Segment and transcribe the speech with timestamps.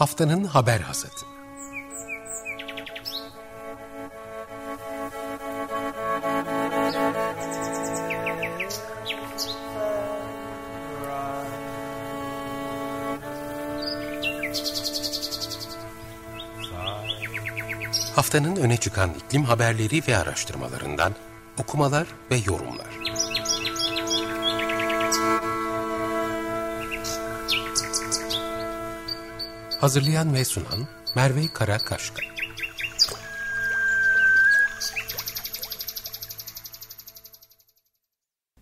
[0.00, 1.26] Haftanın haber hasatı.
[18.14, 21.12] Haftanın öne çıkan iklim haberleri ve araştırmalarından
[21.58, 22.99] okumalar ve yorumlar.
[29.80, 32.22] Hazırlayan ve sunan Merve Karakaşka.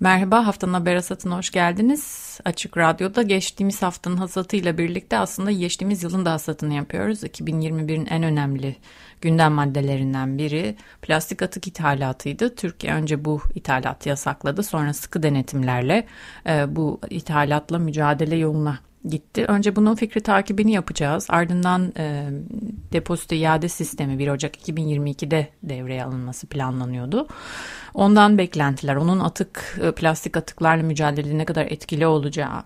[0.01, 2.39] Merhaba, haftanın haber hasatına hoş geldiniz.
[2.45, 7.25] Açık Radyo'da geçtiğimiz haftanın hasatıyla birlikte aslında geçtiğimiz yılın da hasatını yapıyoruz.
[7.25, 8.77] 2021'in en önemli
[9.21, 12.55] gündem maddelerinden biri plastik atık ithalatıydı.
[12.55, 14.63] Türkiye önce bu ithalatı yasakladı.
[14.63, 16.07] Sonra sıkı denetimlerle
[16.47, 19.45] e, bu ithalatla mücadele yoluna gitti.
[19.45, 21.27] Önce bunun fikri takibini yapacağız.
[21.29, 22.29] Ardından e,
[22.93, 27.27] depozito iade sistemi 1 Ocak 2022'de devreye alınması planlanıyordu.
[27.95, 32.63] Ondan beklentiler, onun atık e, plastik atıklarla mücadelede ne kadar etkili olacağı,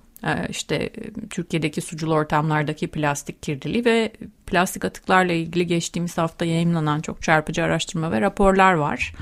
[0.48, 0.90] işte
[1.30, 4.12] Türkiye'deki sucul ortamlardaki plastik kirliliği ve
[4.46, 9.14] plastik atıklarla ilgili geçtiğimiz hafta yayınlanan çok çarpıcı araştırma ve raporlar var.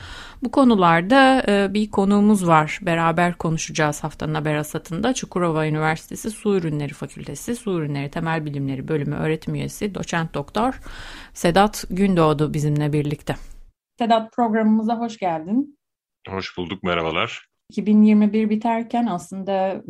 [0.43, 2.79] Bu konularda e, bir konuğumuz var.
[2.83, 5.15] Beraber konuşacağız haftanın haber asatında.
[5.15, 10.81] Çukurova Üniversitesi Su Ürünleri Fakültesi Su Ürünleri Temel Bilimleri Bölümü öğretim üyesi doçent doktor
[11.35, 13.37] Sedat Gündoğdu bizimle birlikte.
[13.99, 15.79] Sedat programımıza hoş geldin.
[16.29, 17.50] Hoş bulduk, merhabalar.
[17.71, 19.83] 2021 biterken aslında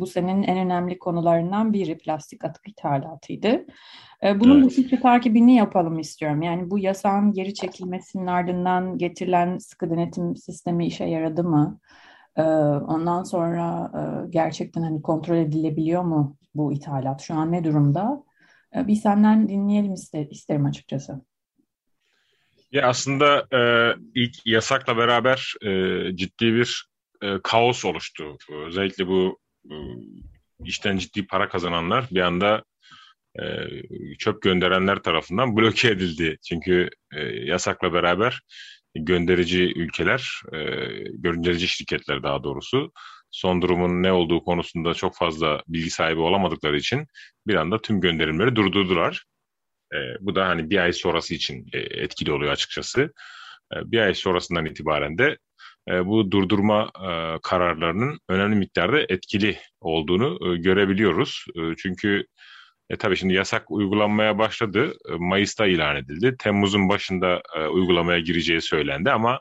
[0.00, 3.64] bu senenin en önemli konularından biri plastik atık ithalatıydı.
[4.22, 4.64] Bunun evet.
[4.64, 6.42] bu fikri takibini yapalım istiyorum.
[6.42, 11.80] Yani bu yasağın geri çekilmesinin ardından getirilen sıkı denetim sistemi işe yaradı mı?
[12.88, 13.90] Ondan sonra
[14.30, 17.20] gerçekten hani kontrol edilebiliyor mu bu ithalat?
[17.20, 18.24] Şu an ne durumda?
[18.74, 21.20] Bir senden dinleyelim ister, isterim açıkçası.
[22.72, 23.60] Ya aslında e,
[24.14, 25.70] ilk yasakla beraber e,
[26.16, 26.88] ciddi bir
[27.22, 28.36] e, kaos oluştu.
[28.66, 29.38] Özellikle bu
[29.70, 29.74] e,
[30.64, 32.64] işten ciddi para kazananlar bir anda
[33.38, 33.44] e,
[34.18, 36.38] çöp gönderenler tarafından bloke edildi.
[36.48, 38.40] Çünkü e, yasakla beraber
[38.94, 40.58] gönderici ülkeler, e,
[41.14, 42.92] gönderici şirketler daha doğrusu
[43.30, 47.06] son durumun ne olduğu konusunda çok fazla bilgi sahibi olamadıkları için
[47.46, 49.24] bir anda tüm gönderimleri durdurdular.
[49.94, 53.12] E, bu da hani bir ay sonrası için e, etkili oluyor açıkçası.
[53.74, 55.38] E, bir ay sonrasından itibaren de
[55.90, 61.44] e, bu durdurma e, kararlarının önemli miktarda etkili olduğunu e, görebiliyoruz.
[61.78, 62.26] Çünkü
[62.90, 64.92] e, tabii şimdi yasak uygulanmaya başladı.
[65.18, 66.36] Mayıs'ta ilan edildi.
[66.38, 69.40] Temmuz'un başında e, uygulamaya gireceği söylendi ama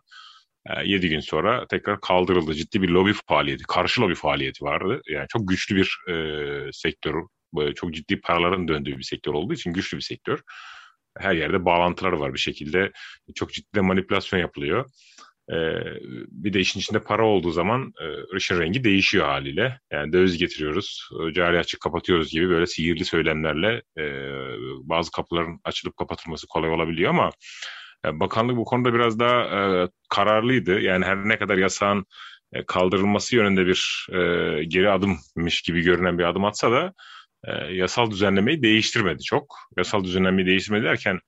[0.69, 2.53] e, 7 gün sonra tekrar kaldırıldı.
[2.53, 5.01] Ciddi bir lobi faaliyeti, karşı lobi faaliyeti vardı.
[5.09, 7.15] Yani çok güçlü bir e, sektör,
[7.75, 10.39] çok ciddi paraların döndüğü bir sektör olduğu için güçlü bir sektör.
[11.17, 12.91] Her yerde bağlantılar var bir şekilde.
[13.35, 14.85] Çok ciddi de manipülasyon yapılıyor.
[15.51, 15.75] Ee,
[16.31, 19.79] bir de işin içinde para olduğu zaman e, işin rengi değişiyor haliyle.
[19.91, 24.03] Yani döviz getiriyoruz, e, cari açık kapatıyoruz gibi böyle sihirli söylemlerle e,
[24.83, 27.29] bazı kapıların açılıp kapatılması kolay olabiliyor ama
[28.05, 30.79] e, bakanlık bu konuda biraz daha e, kararlıydı.
[30.79, 32.05] Yani her ne kadar yasağın
[32.53, 36.93] e, kaldırılması yönünde bir e, geri adımmış gibi görünen bir adım atsa da
[37.43, 39.57] e, yasal düzenlemeyi değiştirmedi çok.
[39.77, 41.19] Yasal düzenlemeyi değiştirmedi derken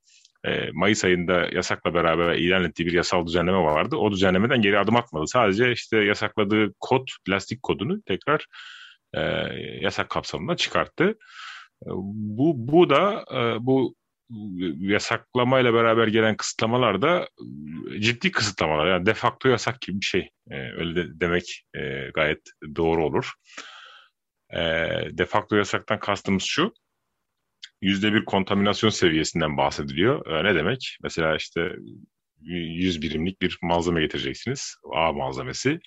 [0.46, 3.96] e, Mayıs ayında yasakla beraber ilan ettiği bir yasal düzenleme vardı.
[3.96, 5.26] O düzenlemeden geri adım atmadı.
[5.26, 8.46] Sadece işte yasakladığı kod, plastik kodunu tekrar
[9.14, 9.20] e,
[9.80, 11.04] yasak kapsamında çıkarttı.
[11.86, 13.94] E, bu, bu da e, bu
[14.78, 17.28] yasaklamayla beraber gelen kısıtlamalar da
[17.98, 18.86] ciddi kısıtlamalar.
[18.86, 20.30] Yani de facto yasak gibi bir şey.
[20.50, 22.40] E, öyle de demek e, gayet
[22.76, 23.32] doğru olur.
[24.50, 24.60] E,
[25.12, 26.72] de facto yasaktan kastımız şu
[27.82, 30.26] yüzde bir kontaminasyon seviyesinden bahsediliyor.
[30.26, 30.96] E, ne demek?
[31.02, 31.72] Mesela işte
[32.40, 34.76] 100 birimlik bir malzeme getireceksiniz.
[34.94, 35.80] A malzemesi.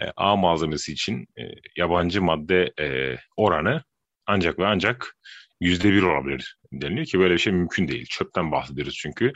[0.00, 1.42] E, A malzemesi için e,
[1.76, 3.82] yabancı madde e, oranı
[4.26, 5.16] ancak ve ancak
[5.60, 8.06] yüzde bir olabilir deniliyor ki böyle bir şey mümkün değil.
[8.10, 9.32] Çöpten bahsediyoruz çünkü.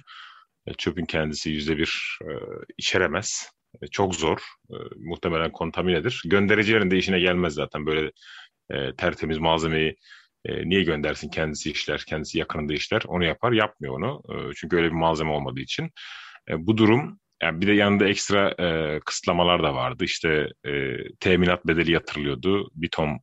[0.67, 2.19] E, çöpün kendisi yüzde bir
[2.79, 3.51] içeremez.
[3.91, 4.39] Çok zor.
[4.97, 6.23] Muhtemelen kontaminedir.
[6.25, 8.11] Göndericilerin de işine gelmez zaten böyle
[8.97, 9.97] tertemiz malzemeyi
[10.45, 14.23] e, niye göndersin kendisi işler, kendisi yakınında işler onu yapar, yapmıyor onu.
[14.29, 15.91] E, çünkü öyle bir malzeme olmadığı için.
[16.49, 20.05] E, bu durum yani bir de yanında ekstra e, kısıtlamalar da vardı.
[20.05, 22.71] İşte e, teminat bedeli yatırılıyordu.
[22.75, 23.21] Bir ton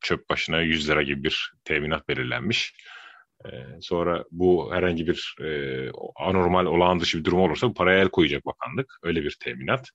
[0.00, 2.74] çöp başına 100 lira gibi bir teminat belirlenmiş.
[3.44, 3.48] E,
[3.80, 8.46] sonra bu herhangi bir e, anormal olağan dışı bir durum olursa bu paraya el koyacak
[8.46, 8.98] bakanlık.
[9.02, 9.88] Öyle bir teminat.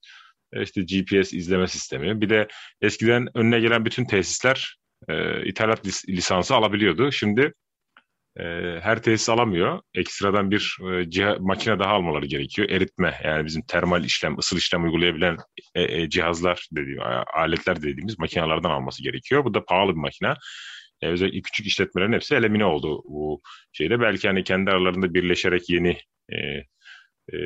[0.53, 2.21] E, işte GPS izleme sistemi.
[2.21, 2.47] Bir de
[2.81, 7.11] eskiden önüne gelen bütün tesisler e, ithalat lis- lisansı alabiliyordu.
[7.11, 7.53] Şimdi
[8.39, 8.43] e,
[8.81, 9.81] her tesis alamıyor.
[9.93, 12.69] Ekstradan bir e, ciha, makine daha almaları gerekiyor.
[12.69, 15.37] Eritme yani bizim termal işlem, ısıl işlem uygulayabilen
[15.75, 16.99] e, e, cihazlar dediğim,
[17.35, 19.45] aletler dediğimiz makinelerden alması gerekiyor.
[19.45, 20.33] Bu da pahalı bir makine.
[21.01, 23.41] E, özellikle küçük işletmelerin hepsi elimine oldu bu
[23.71, 23.99] şeyde.
[23.99, 25.97] Belki hani kendi aralarında birleşerek yeni
[26.29, 26.37] e,
[27.33, 27.37] e,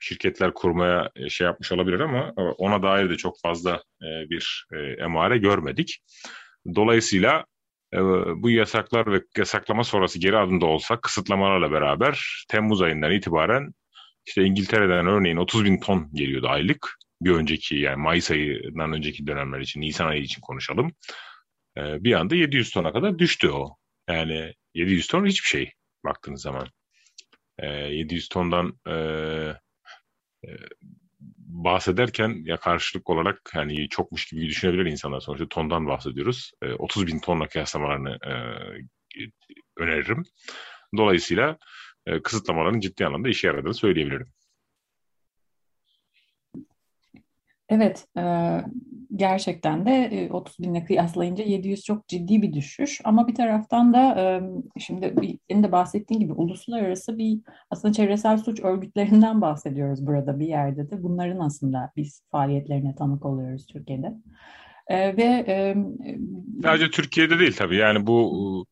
[0.00, 4.78] şirketler kurmaya e, şey yapmış olabilir ama ona dair de çok fazla e, bir e,
[4.78, 5.98] emare görmedik.
[6.74, 7.44] Dolayısıyla
[8.36, 13.74] bu yasaklar ve yasaklama sonrası geri adımda olsa kısıtlamalarla beraber Temmuz ayından itibaren
[14.26, 16.98] işte İngiltere'den örneğin 30 bin ton geliyordu aylık.
[17.22, 20.92] Bir önceki yani Mayıs ayından önceki dönemler için, Nisan ayı için konuşalım.
[21.76, 23.76] Bir anda 700 tona kadar düştü o.
[24.08, 25.72] Yani 700 ton hiçbir şey
[26.04, 26.68] baktığınız zaman.
[27.62, 28.80] 700 tondan
[31.38, 36.52] bahsederken ya karşılık olarak hani çokmuş gibi düşünebilir insanlar sonuçta tondan bahsediyoruz.
[36.62, 38.18] E, 30 bin tonla kıyaslamalarını
[39.76, 40.22] öneririm.
[40.96, 41.58] Dolayısıyla
[42.22, 44.26] kısıtlamaların ciddi anlamda işe yaradığını söyleyebilirim.
[47.70, 48.22] Evet, e,
[49.16, 53.00] gerçekten de 30 e, binle kıyaslayınca 700 çok ciddi bir düşüş.
[53.04, 55.14] Ama bir taraftan da e, şimdi
[55.50, 57.40] senin de bahsettiğin gibi uluslararası bir
[57.70, 61.02] aslında çevresel suç örgütlerinden bahsediyoruz burada bir yerde de.
[61.02, 64.12] Bunların aslında biz faaliyetlerine tanık oluyoruz Türkiye'de.
[64.90, 65.44] ve
[66.62, 68.66] sadece Türkiye'de değil tabii yani bu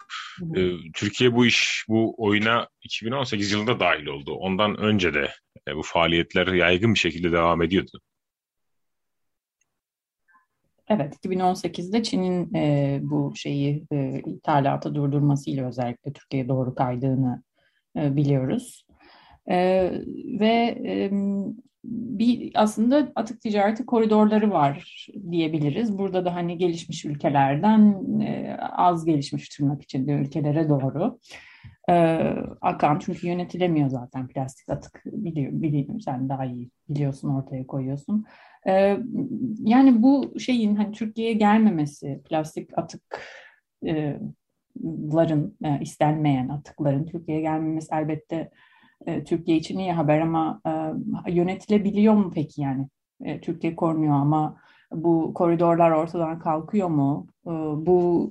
[0.57, 0.61] e,
[0.95, 4.33] Türkiye bu iş bu oyuna 2018 yılında dahil oldu.
[4.33, 5.29] Ondan önce de
[5.69, 8.01] e, bu faaliyetler yaygın bir şekilde devam ediyordu.
[10.89, 17.43] Evet, 2018'de Çin'in e, bu şeyi e, ithalatı durdurmasıyla özellikle Türkiye'ye doğru kaydığını
[17.97, 18.87] e, biliyoruz.
[19.51, 19.57] E,
[20.41, 21.11] ve e,
[21.85, 25.99] bir aslında atık ticareti koridorları var diyebiliriz.
[25.99, 31.19] Burada da hani gelişmiş ülkelerden e, az gelişmiş tırnak içinde ülkelere doğru
[31.91, 31.95] e,
[32.61, 38.27] akan çünkü yönetilemiyor zaten plastik atık biliyor, sen daha iyi biliyorsun ortaya koyuyorsun.
[38.67, 38.99] E,
[39.61, 44.37] yani bu şeyin hani Türkiye'ye gelmemesi plastik atıkların
[45.65, 48.51] e, istenmeyen atıkların Türkiye'ye gelmemesi elbette
[49.07, 52.89] e, Türkiye için iyi haber ama e, yönetilebiliyor mu peki yani?
[53.25, 54.57] E, Türkiye korunuyor ama
[54.93, 57.27] bu koridorlar ortadan kalkıyor mu?
[57.47, 57.51] E,
[57.87, 58.31] bu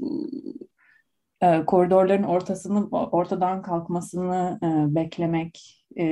[1.41, 6.05] e, koridorların ortasını ortadan kalkmasını e, beklemek e,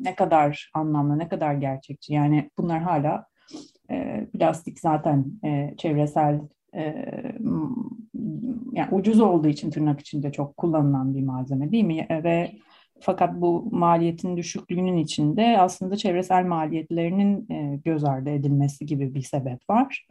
[0.00, 2.12] ne kadar anlamlı, ne kadar gerçekçi?
[2.12, 3.26] Yani bunlar hala
[3.90, 6.40] e, plastik zaten e, çevresel
[6.74, 7.06] e,
[8.72, 12.06] yani ucuz olduğu için tırnak içinde çok kullanılan bir malzeme değil mi?
[12.10, 12.52] E, ve
[13.00, 17.48] fakat bu maliyetin düşüklüğünün içinde aslında çevresel maliyetlerinin
[17.84, 20.06] göz ardı edilmesi gibi bir sebep var.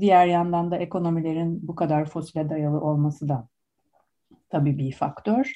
[0.00, 3.48] Diğer yandan da ekonomilerin bu kadar fosile dayalı olması da
[4.50, 5.52] tabii bir faktör.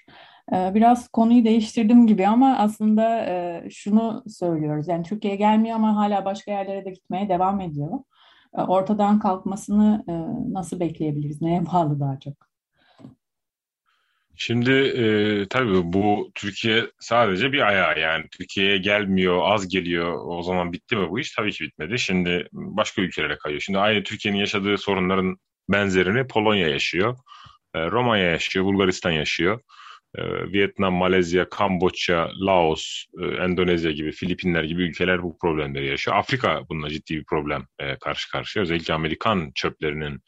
[0.52, 3.26] E, biraz konuyu değiştirdim gibi ama aslında
[3.70, 4.88] şunu söylüyoruz.
[4.88, 7.90] Yani Türkiye'ye gelmiyor ama hala başka yerlere de gitmeye devam ediyor.
[8.52, 10.04] Ortadan kalkmasını
[10.52, 11.42] nasıl bekleyebiliriz?
[11.42, 12.50] Neye bağlı daha çok?
[14.42, 20.18] Şimdi e, tabii bu Türkiye sadece bir ayağı yani Türkiye'ye gelmiyor, az geliyor.
[20.26, 21.32] O zaman bitti mi bu iş?
[21.32, 21.98] Tabii ki bitmedi.
[21.98, 23.60] Şimdi başka ülkelere kayıyor.
[23.60, 25.36] Şimdi aynı Türkiye'nin yaşadığı sorunların
[25.68, 27.18] benzerini Polonya yaşıyor.
[27.74, 29.60] E, Romanya yaşıyor, Bulgaristan yaşıyor.
[30.14, 30.22] E,
[30.52, 36.16] Vietnam, Malezya, Kamboçya, Laos, e, Endonezya gibi, Filipinler gibi ülkeler bu problemleri yaşıyor.
[36.16, 38.62] Afrika bununla ciddi bir problem e, karşı karşıya.
[38.62, 40.20] Özellikle Amerikan çöplerinin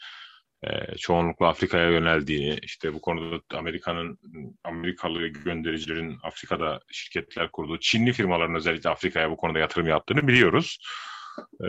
[0.65, 4.19] e, çoğunlukla Afrika'ya yöneldiğini, işte bu konuda Amerika'nın
[4.65, 10.79] Amerikalı göndericilerin Afrika'da şirketler kurduğu, Çinli firmaların özellikle Afrika'ya bu konuda yatırım yaptığını biliyoruz.
[11.65, 11.69] E,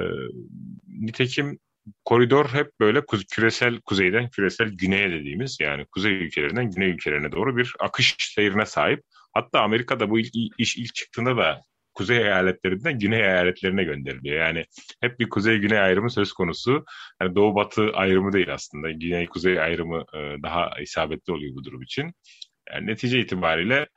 [0.88, 1.60] nitekim
[2.06, 7.76] koridor hep böyle küresel kuzeyden küresel güneye dediğimiz yani kuzey ülkelerinden güney ülkelerine doğru bir
[7.80, 9.04] akış seyrine sahip.
[9.34, 11.62] Hatta Amerika'da bu ilk, iş ilk çıktığında da
[11.94, 14.46] kuzey eyaletlerinden güney eyaletlerine gönderiliyor.
[14.46, 14.66] Yani
[15.02, 16.86] hep bir kuzey-güney ayrımı söz konusu.
[17.22, 18.92] Yani doğu-batı ayrımı değil aslında.
[18.92, 22.14] Güney-kuzey ayrımı e, daha isabetli oluyor bu durum için.
[22.74, 23.88] Yani netice itibariyle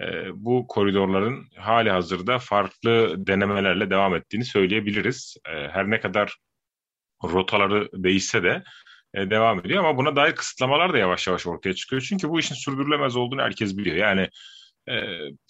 [0.00, 5.36] e, bu koridorların hali hazırda farklı denemelerle devam ettiğini söyleyebiliriz.
[5.48, 6.36] E, her ne kadar
[7.24, 8.62] rotaları değişse de
[9.16, 12.02] devam ediyor ama buna dair kısıtlamalar da yavaş yavaş ortaya çıkıyor.
[12.08, 13.96] Çünkü bu işin sürdürülemez olduğunu herkes biliyor.
[13.96, 14.28] Yani
[14.88, 14.94] e,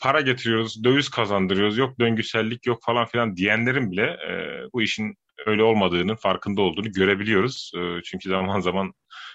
[0.03, 4.33] para getiriyoruz, döviz kazandırıyoruz, yok döngüsellik yok falan filan diyenlerin bile e,
[4.73, 5.15] bu işin
[5.47, 7.73] öyle olmadığının farkında olduğunu görebiliyoruz.
[7.77, 8.93] E, çünkü zaman zaman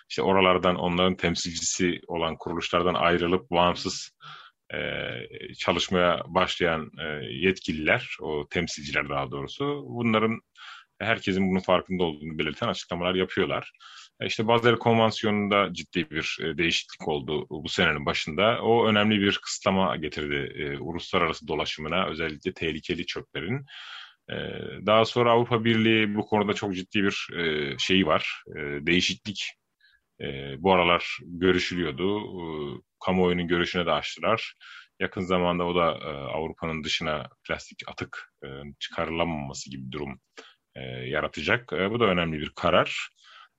[0.09, 4.11] işte oralardan onların temsilcisi olan kuruluşlardan ayrılıp bağımsız
[4.73, 4.79] e,
[5.57, 10.41] çalışmaya başlayan e, yetkililer, o temsilciler daha doğrusu bunların
[11.01, 13.71] herkesin bunun farkında olduğunu belirten açıklamalar yapıyorlar.
[14.23, 18.61] İşte Basel Konvansiyonu'nda ciddi bir değişiklik oldu bu senenin başında.
[18.61, 23.65] O önemli bir kısıtlama getirdi uluslararası dolaşımına, özellikle tehlikeli çöplerin.
[24.85, 27.27] Daha sonra Avrupa Birliği bu konuda çok ciddi bir
[27.77, 29.43] şeyi var, değişiklik
[30.57, 32.21] bu aralar görüşülüyordu.
[33.05, 34.53] Kamuoyunun görüşüne de açtılar.
[34.99, 35.85] Yakın zamanda o da
[36.33, 38.33] Avrupa'nın dışına plastik atık
[38.79, 40.19] çıkarılamaması gibi bir durum
[41.05, 41.71] yaratacak.
[41.71, 43.09] Bu da önemli bir karar.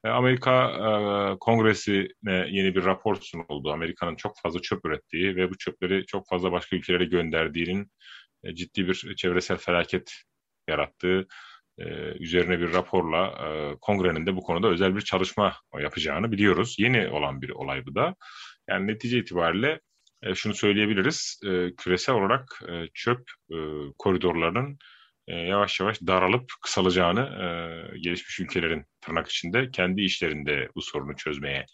[0.04, 3.72] Amerika Kongresi'ne yeni bir rapor sunuldu.
[3.72, 7.90] Amerika'nın çok fazla çöp ürettiği ve bu çöpleri çok fazla başka ülkelere gönderdiğinin
[8.54, 10.12] ciddi bir çevresel felaket
[10.68, 11.26] yarattığı
[12.18, 13.34] üzerine bir raporla
[13.80, 16.76] kongrenin de bu konuda özel bir çalışma yapacağını biliyoruz.
[16.78, 18.14] Yeni olan bir olay bu da.
[18.68, 19.80] Yani netice itibariyle
[20.34, 21.40] şunu söyleyebiliriz.
[21.76, 22.62] Küresel olarak
[22.94, 23.30] çöp
[23.98, 24.78] koridorlarının
[25.26, 27.24] yavaş yavaş daralıp kısalacağını
[28.00, 31.66] gelişmiş ülkelerin tırnak içinde kendi işlerinde bu sorunu çözmeye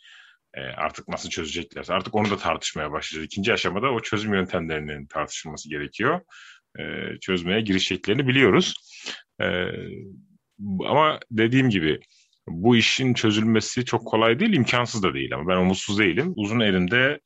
[0.76, 3.26] artık nasıl çözeceklerse artık onu da tartışmaya başlayacağız.
[3.26, 6.20] İkinci aşamada o çözüm yöntemlerinin tartışılması gerekiyor.
[7.20, 8.74] Çözmeye girişeceklerini biliyoruz.
[10.86, 12.00] Ama dediğim gibi
[12.48, 16.32] bu işin çözülmesi çok kolay değil, imkansız da değil ama ben umutsuz değilim.
[16.36, 17.20] Uzun elimde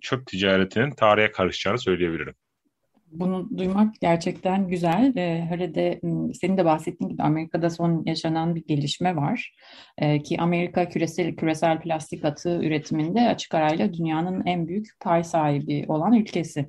[0.00, 2.34] çöp ticaretinin tarihe karışacağını söyleyebilirim.
[3.10, 5.12] Bunu duymak gerçekten güzel.
[5.16, 6.00] Ee, hele de
[6.34, 9.54] senin de bahsettiğin gibi Amerika'da son yaşanan bir gelişme var.
[9.98, 15.84] Ee, ki Amerika küresel küresel plastik atığı üretiminde açık arayla dünyanın en büyük pay sahibi
[15.88, 16.60] olan ülkesi.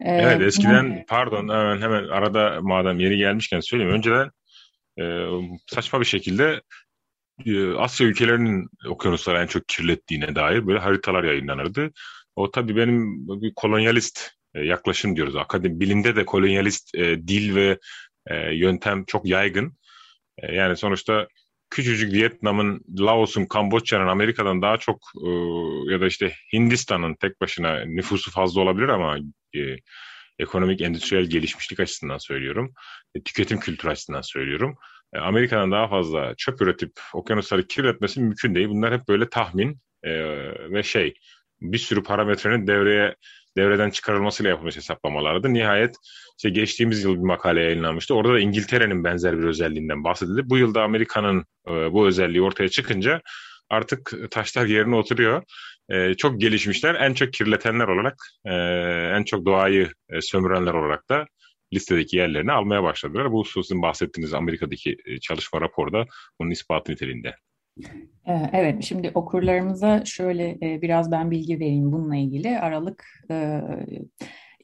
[0.00, 1.04] Ee, evet eskiden bunu...
[1.08, 3.92] pardon hemen hemen arada madem yeri gelmişken söyleyeyim.
[3.92, 4.30] Önceden
[5.00, 5.26] e,
[5.66, 6.60] saçma bir şekilde
[7.46, 11.90] e, Asya ülkelerinin okyanusları en çok kirlettiğine dair böyle haritalar yayınlanırdı.
[12.36, 15.36] O tabii benim bir kolonyalist e, yaklaşım diyoruz.
[15.36, 17.78] Akademi bilimde de kolonyalist e, dil ve
[18.26, 19.76] e, yöntem çok yaygın.
[20.38, 21.28] E, yani sonuçta
[21.70, 25.28] küçücük Vietnam'ın, Laos'un, Kamboçya'nın Amerika'dan daha çok e,
[25.92, 29.18] ya da işte Hindistan'ın tek başına nüfusu fazla olabilir ama
[29.56, 29.76] e,
[30.38, 32.74] ekonomik, endüstriyel gelişmişlik açısından söylüyorum.
[33.14, 34.76] E, tüketim kültürü açısından söylüyorum.
[35.14, 38.68] E, Amerika'dan daha fazla çöp üretip okyanusları kirletmesi mümkün değil.
[38.68, 40.12] Bunlar hep böyle tahmin e,
[40.72, 41.14] ve şey
[41.60, 43.16] bir sürü parametrenin devreye
[43.56, 45.54] devreden çıkarılmasıyla yapılmış hesaplamalardı.
[45.54, 45.96] Nihayet
[46.38, 48.14] işte geçtiğimiz yıl bir makale yayınlanmıştı.
[48.14, 50.42] Orada da İngiltere'nin benzer bir özelliğinden bahsedildi.
[50.44, 53.20] Bu yılda Amerika'nın e, bu özelliği ortaya çıkınca
[53.70, 55.42] artık taşlar yerine oturuyor.
[55.88, 56.94] E, çok gelişmişler.
[56.94, 58.54] En çok kirletenler olarak, e,
[59.16, 61.26] en çok doğayı e, sömürenler olarak da
[61.72, 63.32] listedeki yerlerini almaya başladılar.
[63.32, 66.06] Bu sizin bahsettiğiniz Amerika'daki çalışma raporda
[66.40, 67.34] bunun ispatı niteliğinde.
[68.26, 72.58] Ee, evet, şimdi okurlarımıza şöyle e, biraz ben bilgi vereyim bununla ilgili.
[72.58, 73.60] Aralık e,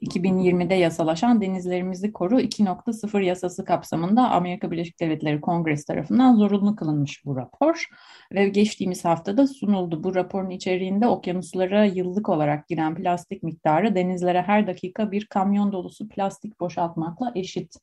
[0.02, 7.36] 2020'de yasalaşan Denizlerimizi Koru 2.0 yasası kapsamında Amerika Birleşik Devletleri Kongresi tarafından zorunlu kılınmış bu
[7.36, 7.86] rapor
[8.32, 10.04] ve geçtiğimiz haftada sunuldu.
[10.04, 16.08] Bu raporun içeriğinde okyanuslara yıllık olarak giren plastik miktarı denizlere her dakika bir kamyon dolusu
[16.08, 17.74] plastik boşaltmakla eşit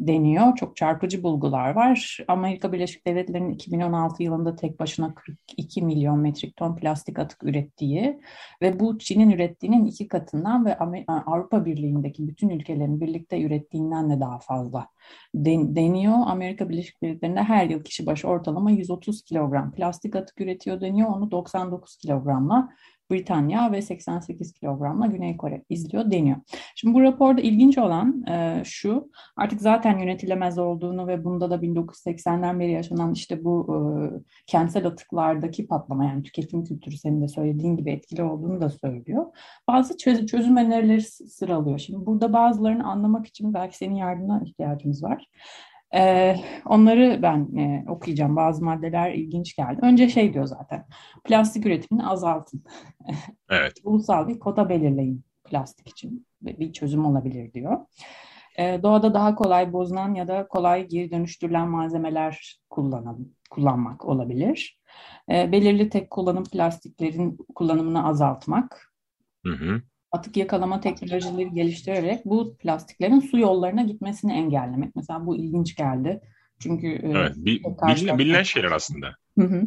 [0.00, 0.56] deniyor.
[0.56, 2.18] Çok çarpıcı bulgular var.
[2.28, 8.20] Amerika Birleşik Devletleri'nin 2016 yılında tek başına 42 milyon metrik ton plastik atık ürettiği
[8.62, 14.38] ve bu Çin'in ürettiğinin iki katından ve Avrupa Birliği'ndeki bütün ülkelerin birlikte ürettiğinden de daha
[14.38, 14.88] fazla
[15.34, 16.14] deniyor.
[16.26, 21.08] Amerika Birleşik Devletleri'nde her yıl kişi başı ortalama 130 kilogram plastik atık üretiyor deniyor.
[21.08, 22.68] Onu 99 kilogramla
[23.10, 26.36] Britanya ve 88 kilogramla Güney Kore izliyor deniyor.
[26.76, 32.60] Şimdi bu raporda ilginç olan e, şu, artık zaten yönetilemez olduğunu ve bunda da 1980'den
[32.60, 33.78] beri yaşanan işte bu e,
[34.46, 39.26] kentsel atıklardaki patlama yani tüketim kültürü senin de söylediğin gibi etkili olduğunu da söylüyor.
[39.68, 41.78] Bazı çöz çözüm önerileri sıralıyor.
[41.78, 45.26] Şimdi burada bazılarını anlamak için belki senin yardımına ihtiyacımız var.
[45.96, 46.36] Ee,
[46.66, 48.36] onları ben e, okuyacağım.
[48.36, 49.78] Bazı maddeler ilginç geldi.
[49.82, 50.86] Önce şey diyor zaten.
[51.24, 52.64] Plastik üretimini azaltın.
[53.50, 53.72] Evet.
[53.84, 56.26] Ulusal bir kota belirleyin plastik için.
[56.42, 57.78] Bir çözüm olabilir diyor.
[58.58, 64.80] Ee, doğada daha kolay bozulan ya da kolay geri dönüştürülen malzemeler kullanalım, kullanmak olabilir.
[65.30, 68.92] Ee, belirli tek kullanım plastiklerin kullanımını azaltmak.
[69.46, 74.96] Hı hı atık yakalama teknolojileri geliştirerek bu plastiklerin su yollarına gitmesini engellemek.
[74.96, 76.20] Mesela bu ilginç geldi.
[76.58, 79.06] Çünkü e, evet, bi, bilinen, bilinen şeyler aslında.
[79.38, 79.62] Hı hı.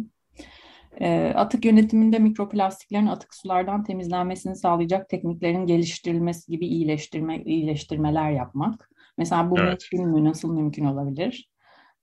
[0.99, 8.89] E, atık yönetiminde mikroplastiklerin atık sulardan temizlenmesini sağlayacak tekniklerin geliştirilmesi gibi iyileştirme iyileştirmeler yapmak.
[9.17, 9.87] Mesela bu evet.
[9.91, 10.29] mümkün mü?
[10.29, 11.49] Nasıl mümkün olabilir?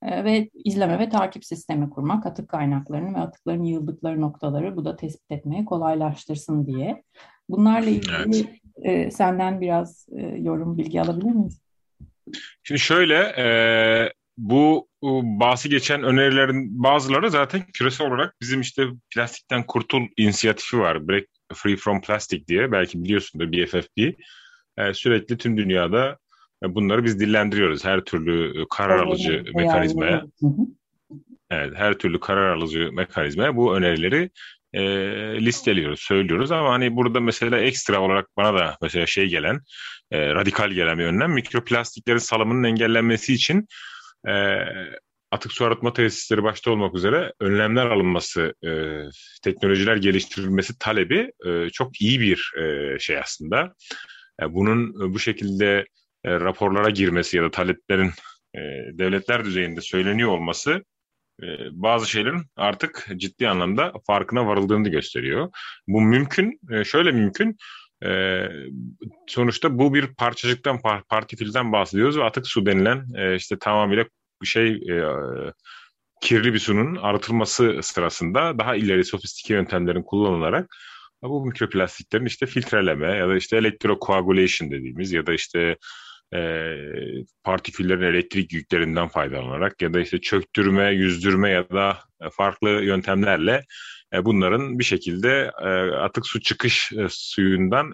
[0.01, 4.95] E, ve izleme ve takip sistemi kurmak, atık kaynaklarını ve atıkların yığıldıkları noktaları bu da
[4.95, 7.03] tespit etmeye kolaylaştırsın diye.
[7.49, 8.39] Bunlarla ilgili
[8.83, 9.07] evet.
[9.07, 11.61] e, senden biraz e, yorum bilgi alabilir miyiz?
[12.63, 13.47] Şimdi şöyle, e,
[14.37, 14.87] bu
[15.23, 21.07] bahsi geçen önerilerin bazıları zaten küresel olarak bizim işte plastikten kurtul inisiyatifi var.
[21.07, 23.99] Break Free from Plastic diye belki biliyorsunuz BFFP.
[24.77, 26.17] E, sürekli tüm dünyada
[26.63, 27.85] e, bunları biz dillendiriyoruz.
[27.85, 30.25] Her türlü e, karar alıcı evet, mekanizmaya.
[31.51, 34.29] Evet, her türlü karar alıcı mekanizmaya bu önerileri
[34.73, 34.81] e,
[35.45, 39.59] listeliyoruz, söylüyoruz ama hani burada mesela ekstra olarak bana da mesela şey gelen,
[40.11, 43.67] e, radikal gelen bir önlem mikroplastiklerin salımının engellenmesi için
[44.27, 44.33] e,
[45.31, 49.01] atık su arıtma tesisleri başta olmak üzere önlemler alınması, e,
[49.43, 53.73] teknolojiler geliştirilmesi talebi e, çok iyi bir e, şey aslında.
[54.41, 55.85] E, bunun bu şekilde
[56.25, 58.11] e, raporlara girmesi ya da taleplerin
[58.55, 58.59] e,
[58.93, 60.96] devletler düzeyinde söyleniyor olması e,
[61.71, 65.49] bazı şeylerin artık ciddi anlamda farkına varıldığını gösteriyor.
[65.87, 67.57] Bu mümkün, e, şöyle mümkün.
[68.05, 68.41] E,
[69.27, 74.05] sonuçta bu bir parçacıktan, partikülden bahsediyoruz ve atık su denilen e, işte tamamıyla
[74.43, 75.03] şey e,
[76.21, 80.75] kirli bir sunun arıtılması sırasında daha ileri sofistike yöntemlerin kullanılarak
[81.21, 85.77] bu mikroplastiklerin işte filtreleme ya da işte elektrokoagulation dediğimiz ya da işte
[86.35, 86.75] e,
[87.43, 91.97] partiküllerin elektrik yüklerinden faydalanarak ya da işte çöktürme, yüzdürme ya da
[92.31, 93.65] farklı yöntemlerle
[94.13, 97.93] e, bunların bir şekilde e, atık su çıkış e, suyundan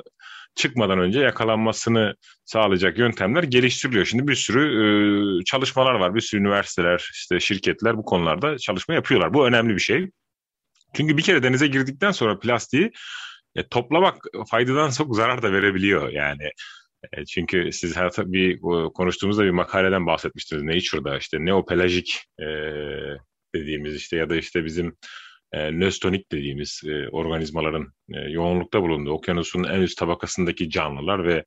[0.55, 4.05] çıkmadan önce yakalanmasını sağlayacak yöntemler geliştiriliyor.
[4.05, 6.15] Şimdi bir sürü e, çalışmalar var.
[6.15, 9.33] Bir sürü üniversiteler, işte şirketler bu konularda çalışma yapıyorlar.
[9.33, 10.09] Bu önemli bir şey.
[10.93, 12.91] Çünkü bir kere denize girdikten sonra plastiği
[13.55, 14.15] e, toplamak
[14.49, 16.09] faydadan çok zarar da verebiliyor.
[16.09, 16.51] Yani
[17.11, 18.59] e, çünkü siz her bir
[18.93, 20.63] konuştuğumuzda bir makaleden bahsetmiştiniz.
[20.63, 22.45] Nature'da işte neopelajik e,
[23.55, 24.97] dediğimiz işte ya da işte bizim
[25.51, 31.45] e, nöstonik dediğimiz e, organizmaların e, yoğunlukta bulunduğu okyanusun en üst tabakasındaki canlılar ve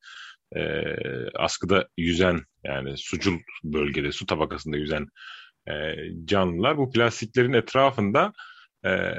[0.56, 0.94] e,
[1.34, 5.06] askıda yüzen yani sucul bölgede su tabakasında yüzen
[5.68, 5.94] e,
[6.24, 6.78] canlılar.
[6.78, 8.32] Bu plastiklerin etrafında
[8.86, 9.14] e,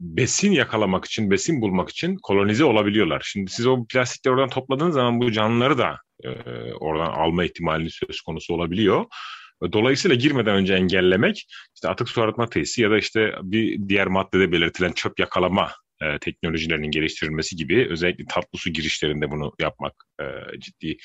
[0.00, 3.22] besin yakalamak için, besin bulmak için kolonize olabiliyorlar.
[3.24, 6.28] Şimdi siz o plastikleri oradan topladığınız zaman bu canlıları da e,
[6.72, 9.04] oradan alma ihtimali söz konusu olabiliyor.
[9.72, 14.52] Dolayısıyla girmeden önce engellemek işte atık su arıtma tesisi ya da işte bir diğer maddede
[14.52, 15.70] belirtilen çöp yakalama
[16.02, 20.24] e, teknolojilerinin geliştirilmesi gibi özellikle tatlı su girişlerinde bunu yapmak e,
[20.60, 20.96] ciddi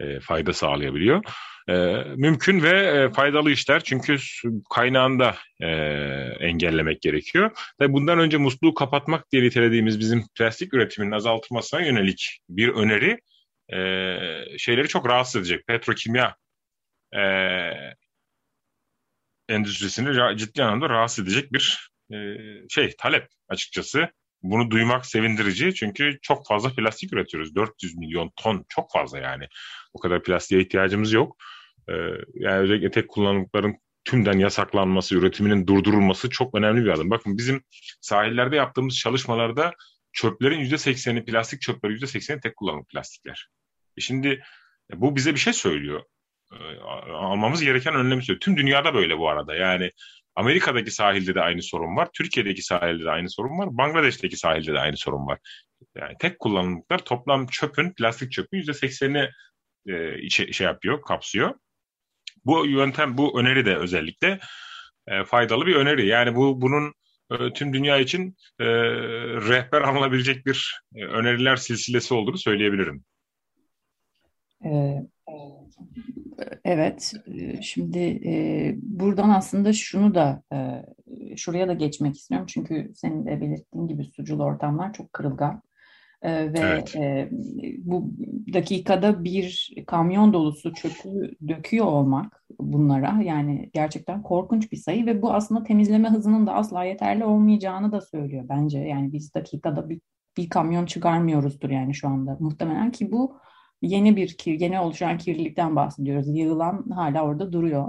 [0.00, 1.24] e, fayda sağlayabiliyor.
[1.68, 1.74] E,
[2.16, 4.16] mümkün ve e, faydalı işler çünkü
[4.70, 5.66] kaynağında e,
[6.40, 7.50] engellemek gerekiyor.
[7.78, 13.20] Tabii bundan önce musluğu kapatmak diye nitelediğimiz bizim plastik üretiminin azaltılmasına yönelik bir öneri
[13.72, 13.78] e,
[14.58, 15.66] şeyleri çok rahatsız edecek.
[15.66, 16.36] Petrokimya
[17.16, 17.22] e,
[19.48, 22.16] endüstrisini ciddi anlamda rahatsız edecek bir e,
[22.68, 24.08] şey talep açıkçası.
[24.42, 27.54] Bunu duymak sevindirici çünkü çok fazla plastik üretiyoruz.
[27.54, 29.44] 400 milyon ton çok fazla yani.
[29.92, 31.36] O kadar plastiğe ihtiyacımız yok.
[31.88, 31.92] Ee,
[32.34, 37.10] yani özellikle tek kullanımlıkların tümden yasaklanması, üretiminin durdurulması çok önemli bir adım.
[37.10, 37.62] Bakın bizim
[38.00, 39.74] sahillerde yaptığımız çalışmalarda
[40.12, 43.48] çöplerin %80'i plastik çöpleri %80'i tek kullanımlık plastikler.
[43.96, 44.42] E şimdi
[44.94, 46.02] bu bize bir şey söylüyor.
[46.52, 46.80] Ee,
[47.12, 48.40] almamız gereken önlemi söylüyor.
[48.40, 49.54] Tüm dünyada böyle bu arada.
[49.54, 49.90] Yani
[50.40, 52.08] Amerika'daki sahilde de aynı sorun var.
[52.12, 53.68] Türkiye'deki sahilde de aynı sorun var.
[53.70, 55.38] Bangladeş'teki sahilde de aynı sorun var.
[55.96, 59.30] Yani tek kullanımlıklar toplam çöpün, plastik çöpün %80'ini
[59.88, 61.54] e, şey, şey yapıyor, kapsıyor.
[62.44, 64.38] Bu yöntem, bu öneri de özellikle
[65.08, 66.06] e, faydalı bir öneri.
[66.06, 66.94] Yani bu bunun
[67.30, 68.66] e, tüm dünya için e,
[69.48, 73.04] rehber alınabilecek bir e, öneriler silsilesi olduğunu söyleyebilirim.
[74.64, 75.06] Ee,
[76.64, 77.12] Evet,
[77.62, 78.20] şimdi
[78.82, 80.42] buradan aslında şunu da
[81.36, 82.46] şuraya da geçmek istiyorum.
[82.50, 85.62] Çünkü senin de belirttiğin gibi sucul ortamlar çok kırılgan.
[86.24, 86.96] Ve evet.
[87.78, 88.10] bu
[88.52, 95.32] dakikada bir kamyon dolusu çöpü döküyor olmak bunlara yani gerçekten korkunç bir sayı ve bu
[95.32, 98.78] aslında temizleme hızının da asla yeterli olmayacağını da söylüyor bence.
[98.78, 100.00] Yani biz dakikada bir,
[100.36, 102.36] bir kamyon çıkarmıyoruzdur yani şu anda.
[102.40, 103.38] Muhtemelen ki bu
[103.82, 106.28] yeni bir kir, yeni oluşan kirlilikten bahsediyoruz.
[106.28, 107.88] Yığılan hala orada duruyor.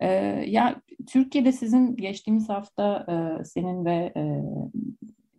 [0.00, 0.08] Ee,
[0.46, 4.42] ya Türkiye'de sizin geçtiğimiz hafta e, senin ve e,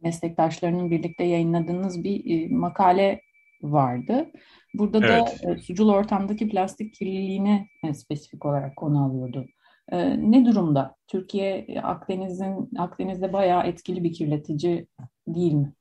[0.01, 3.21] meslektaşlarının birlikte yayınladığınız bir e, makale
[3.61, 4.31] vardı.
[4.73, 5.43] Burada evet.
[5.43, 9.45] da e, sucul ortamdaki plastik kirliliğini e, spesifik olarak konu alıyordu.
[9.91, 10.95] E, ne durumda?
[11.07, 14.87] Türkiye Akdeniz'in Akdeniz'de bayağı etkili bir kirletici
[15.27, 15.73] değil mi?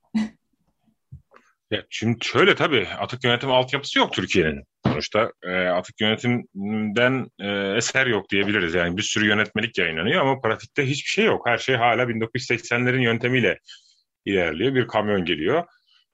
[1.71, 4.63] Ya şimdi şöyle tabii atık yönetim altyapısı yok Türkiye'nin.
[4.85, 8.73] Sonuçta e, atık yönetimden e, eser yok diyebiliriz.
[8.73, 11.47] Yani bir sürü yönetmelik yayınlanıyor ama pratikte hiçbir şey yok.
[11.47, 13.59] Her şey hala 1980'lerin yöntemiyle
[14.25, 14.75] ilerliyor.
[14.75, 15.63] Bir kamyon geliyor.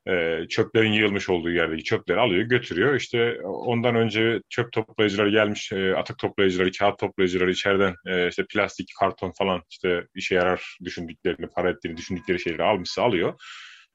[0.08, 2.96] e, çöplerin yığılmış olduğu yerdeki çöpleri alıyor götürüyor.
[2.96, 8.90] İşte ondan önce çöp toplayıcıları gelmiş e, atık toplayıcıları, kağıt toplayıcıları içeriden e, işte plastik,
[9.00, 13.34] karton falan işte işe yarar düşündüklerini, para ettiğini düşündükleri şeyleri almışsa alıyor.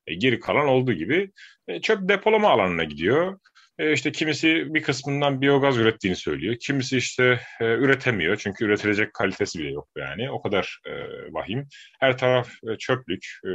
[0.09, 1.31] E, geri kalan olduğu gibi
[1.69, 3.39] e, çöp depolama alanına gidiyor.
[3.79, 6.57] E, işte kimisi bir kısmından biyogaz ürettiğini söylüyor.
[6.61, 10.31] Kimisi işte e, üretemiyor çünkü üretilecek kalitesi bile yok yani.
[10.31, 10.93] O kadar e,
[11.33, 11.69] vahim.
[12.01, 13.49] Her taraf e, çöplük, e,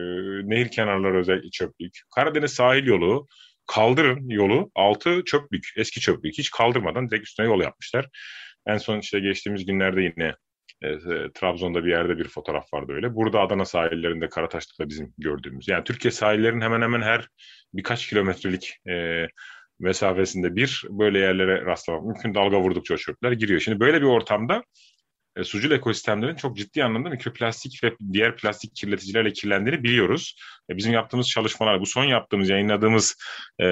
[0.43, 1.93] nehir kenarları özellikle çöplük.
[2.15, 3.27] Karadeniz sahil yolu,
[3.67, 6.37] kaldırın yolu, altı çöplük, eski çöplük.
[6.37, 8.09] Hiç kaldırmadan direkt üstüne yol yapmışlar.
[8.67, 10.35] En son işte geçtiğimiz günlerde yine
[10.83, 13.15] e, Trabzon'da bir yerde bir fotoğraf vardı öyle.
[13.15, 15.67] Burada Adana sahillerinde Karataşlık'ta bizim gördüğümüz.
[15.67, 17.27] Yani Türkiye sahillerinin hemen hemen her
[17.73, 19.27] birkaç kilometrelik e,
[19.79, 22.35] mesafesinde bir böyle yerlere rastlamak mümkün.
[22.35, 23.59] Dalga vurdukça çöpler giriyor.
[23.59, 24.63] Şimdi böyle bir ortamda
[25.35, 30.37] e, sucul ekosistemlerin çok ciddi anlamda mikroplastik ve diğer plastik kirleticilerle kirlendiğini biliyoruz.
[30.69, 33.15] E, bizim yaptığımız çalışmalar, bu son yaptığımız, yayınladığımız
[33.59, 33.67] e,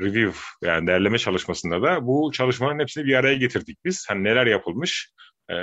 [0.00, 4.06] review yani derleme çalışmasında da bu çalışmaların hepsini bir araya getirdik biz.
[4.08, 5.10] Hani neler yapılmış,
[5.52, 5.56] e,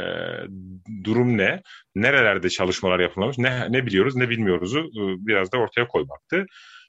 [1.03, 1.61] durum ne,
[1.95, 6.45] nerelerde çalışmalar yapılmış, ne, ne biliyoruz, ne bilmiyoruzu e, biraz da ortaya koymaktı.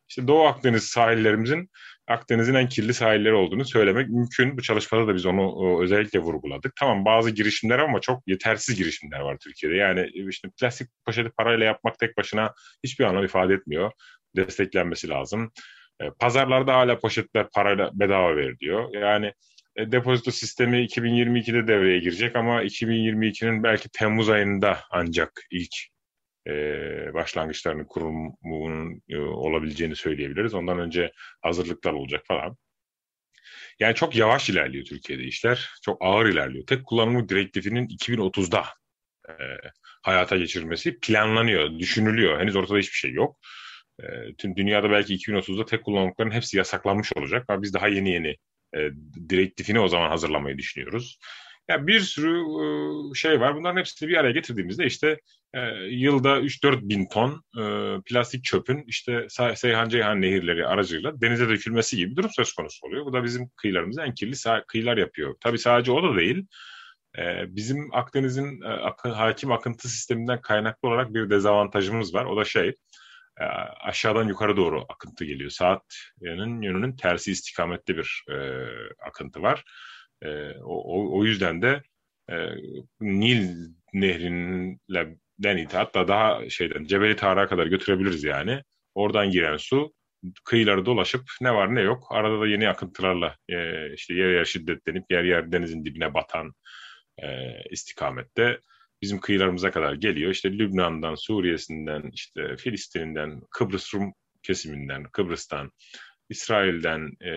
[0.09, 1.71] İşte Doğu Akdeniz sahillerimizin
[2.11, 4.59] Akdeniz'in en kirli sahilleri olduğunu söylemek mümkün.
[4.59, 6.77] Bu çalışmada da biz onu özellikle vurguladık.
[6.77, 9.77] Tamam bazı girişimler ama çok yetersiz girişimler var Türkiye'de.
[9.77, 13.93] Yani işte plastik poşeti parayla yapmak tek başına hiçbir anlam ifade etmiyor.
[14.37, 15.53] Desteklenmesi lazım.
[16.01, 18.95] E, pazarlarda hala poşetler parayla bedava veriliyor.
[18.95, 19.33] Yani e,
[19.79, 25.75] depozito sistemi 2022'de devreye girecek ama 2022'nin belki Temmuz ayında ancak ilk
[26.47, 26.53] e,
[27.15, 30.55] başlangıçlarının kurumunun e, olabileceğini söyleyebiliriz.
[30.55, 32.57] Ondan önce hazırlıklar olacak falan.
[33.81, 35.71] Yani çok yavaş ilerliyor Türkiye'de işler.
[35.85, 36.67] Çok ağır ilerliyor.
[36.67, 38.65] Tek kullanımlık direktifinin 2030'da
[39.29, 39.33] e,
[40.03, 42.41] hayata geçirilmesi planlanıyor, düşünülüyor.
[42.41, 43.39] Henüz ortada hiçbir şey yok.
[44.03, 44.05] E,
[44.39, 48.37] tüm dünyada belki 2030'da tek kullanımlıkların hepsi yasaklanmış olacak ama biz daha yeni yeni
[48.77, 48.91] e,
[49.29, 51.19] direktifini o zaman hazırlamayı düşünüyoruz.
[51.71, 53.57] Yani bir sürü e, şey var.
[53.57, 55.21] Bunların hepsini bir araya getirdiğimizde işte
[55.55, 57.63] e, yılda 3-4 bin ton e,
[58.07, 63.07] plastik çöpün işte Seyhan Ceyhan nehirleri aracıyla denize dökülmesi gibi bir durum söz konusu oluyor.
[63.07, 65.35] Bu da bizim kıyılarımızı en kirli kıyılar yapıyor.
[65.41, 66.47] Tabii sadece o da değil.
[67.49, 68.61] bizim Akdeniz'in
[69.03, 72.25] hakim akıntı sisteminden kaynaklı olarak bir dezavantajımız var.
[72.25, 72.75] O da şey
[73.81, 75.50] aşağıdan yukarı doğru akıntı geliyor.
[75.50, 78.24] Saatinin yönünün tersi istikamette bir
[79.07, 79.64] akıntı var.
[80.22, 80.29] E,
[80.64, 81.83] o, o yüzden de
[82.31, 82.35] e,
[83.00, 88.62] Nil nehrinden iti hatta daha şeyden Cebeli Tarık'a kadar götürebiliriz yani.
[88.94, 89.92] Oradan giren su
[90.44, 92.07] kıyıları dolaşıp ne var ne yok.
[92.11, 96.53] Arada da yeni akıntılarla e, işte yer yer şiddetlenip yer yer denizin dibine batan
[97.22, 97.26] e,
[97.70, 98.61] istikamette
[99.03, 100.31] bizim kıyılarımıza kadar geliyor.
[100.31, 105.71] İşte Lübnan'dan, Suriye'sinden, işte Filistin'inden, Kıbrıs Rum kesiminden, Kıbrıs'tan,
[106.29, 107.33] İsrail'den, e,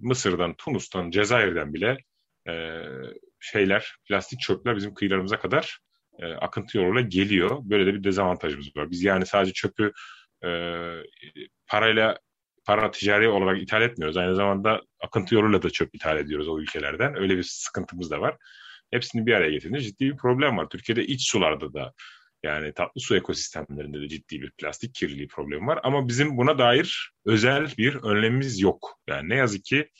[0.00, 1.96] Mısır'dan, Tunus'tan, Cezayir'den bile
[2.48, 2.82] e,
[3.40, 5.78] şeyler, plastik çöpler bizim kıyılarımıza kadar
[6.18, 7.58] e, akıntı yoluyla geliyor.
[7.62, 8.90] Böyle de bir dezavantajımız var.
[8.90, 9.92] Biz yani sadece çöpü
[10.44, 10.50] e,
[11.66, 12.18] parayla
[12.64, 14.16] para ticari olarak ithal etmiyoruz.
[14.16, 17.16] Aynı zamanda akıntı yoluyla da çöp ithal ediyoruz o ülkelerden.
[17.16, 18.36] Öyle bir sıkıntımız da var.
[18.90, 20.68] Hepsini bir araya getirince ciddi bir problem var.
[20.68, 21.92] Türkiye'de iç sularda da
[22.42, 25.80] yani tatlı su ekosistemlerinde de ciddi bir plastik kirliliği problemi var.
[25.82, 29.00] Ama bizim buna dair özel bir önlemimiz yok.
[29.08, 29.90] Yani ne yazık ki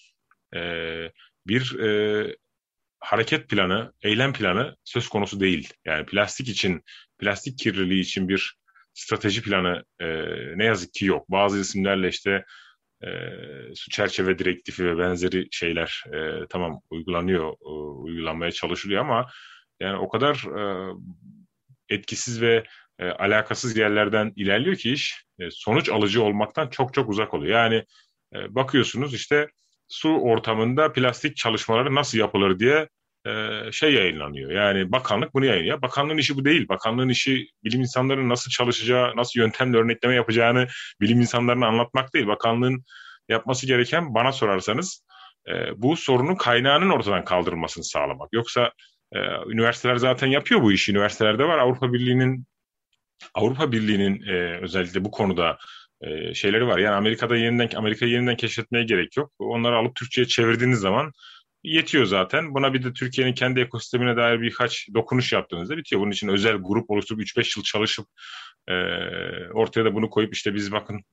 [0.56, 0.60] e,
[1.46, 2.36] bir e,
[3.00, 5.72] hareket planı, eylem planı söz konusu değil.
[5.84, 6.82] Yani plastik için,
[7.18, 8.56] plastik kirliliği için bir
[8.94, 10.06] strateji planı e,
[10.56, 11.30] ne yazık ki yok.
[11.30, 12.44] Bazı isimlerle işte
[13.04, 13.08] e,
[13.90, 17.68] çerçeve direktifi ve benzeri şeyler e, tamam uygulanıyor, e,
[18.02, 19.26] uygulanmaya çalışılıyor ama
[19.80, 20.92] yani o kadar e,
[21.88, 22.64] etkisiz ve
[22.98, 27.52] e, alakasız yerlerden ilerliyor ki iş e, sonuç alıcı olmaktan çok çok uzak oluyor.
[27.52, 27.84] Yani
[28.34, 29.48] e, bakıyorsunuz işte
[29.88, 32.88] su ortamında plastik çalışmaları nasıl yapılır diye
[33.72, 34.50] şey yayınlanıyor.
[34.50, 35.82] Yani bakanlık bunu yayınlıyor.
[35.82, 36.68] Bakanlığın işi bu değil.
[36.68, 40.66] Bakanlığın işi bilim insanlarının nasıl çalışacağı, nasıl yöntemle örnekleme yapacağını
[41.00, 42.26] bilim insanlarına anlatmak değil.
[42.26, 42.84] Bakanlığın
[43.28, 45.04] yapması gereken bana sorarsanız
[45.76, 48.28] bu sorunun kaynağının ortadan kaldırılmasını sağlamak.
[48.32, 48.72] Yoksa
[49.48, 50.92] üniversiteler zaten yapıyor bu işi.
[50.92, 51.58] Üniversitelerde var.
[51.58, 52.46] Avrupa Birliği'nin
[53.34, 54.22] Avrupa Birliği'nin
[54.62, 55.58] özellikle bu konuda
[56.34, 56.78] şeyleri var.
[56.78, 59.32] Yani Amerika'da yeniden Amerika'yı yeniden keşfetmeye gerek yok.
[59.38, 61.12] Onları alıp Türkçe'ye çevirdiğiniz zaman
[61.66, 62.54] yetiyor zaten.
[62.54, 66.02] Buna bir de Türkiye'nin kendi ekosistemine dair birkaç dokunuş yaptığınızda bitiyor.
[66.02, 68.06] Bunun için özel grup oluşturup 3-5 yıl çalışıp
[68.68, 68.74] e,
[69.52, 71.04] ortaya da bunu koyup işte biz bakın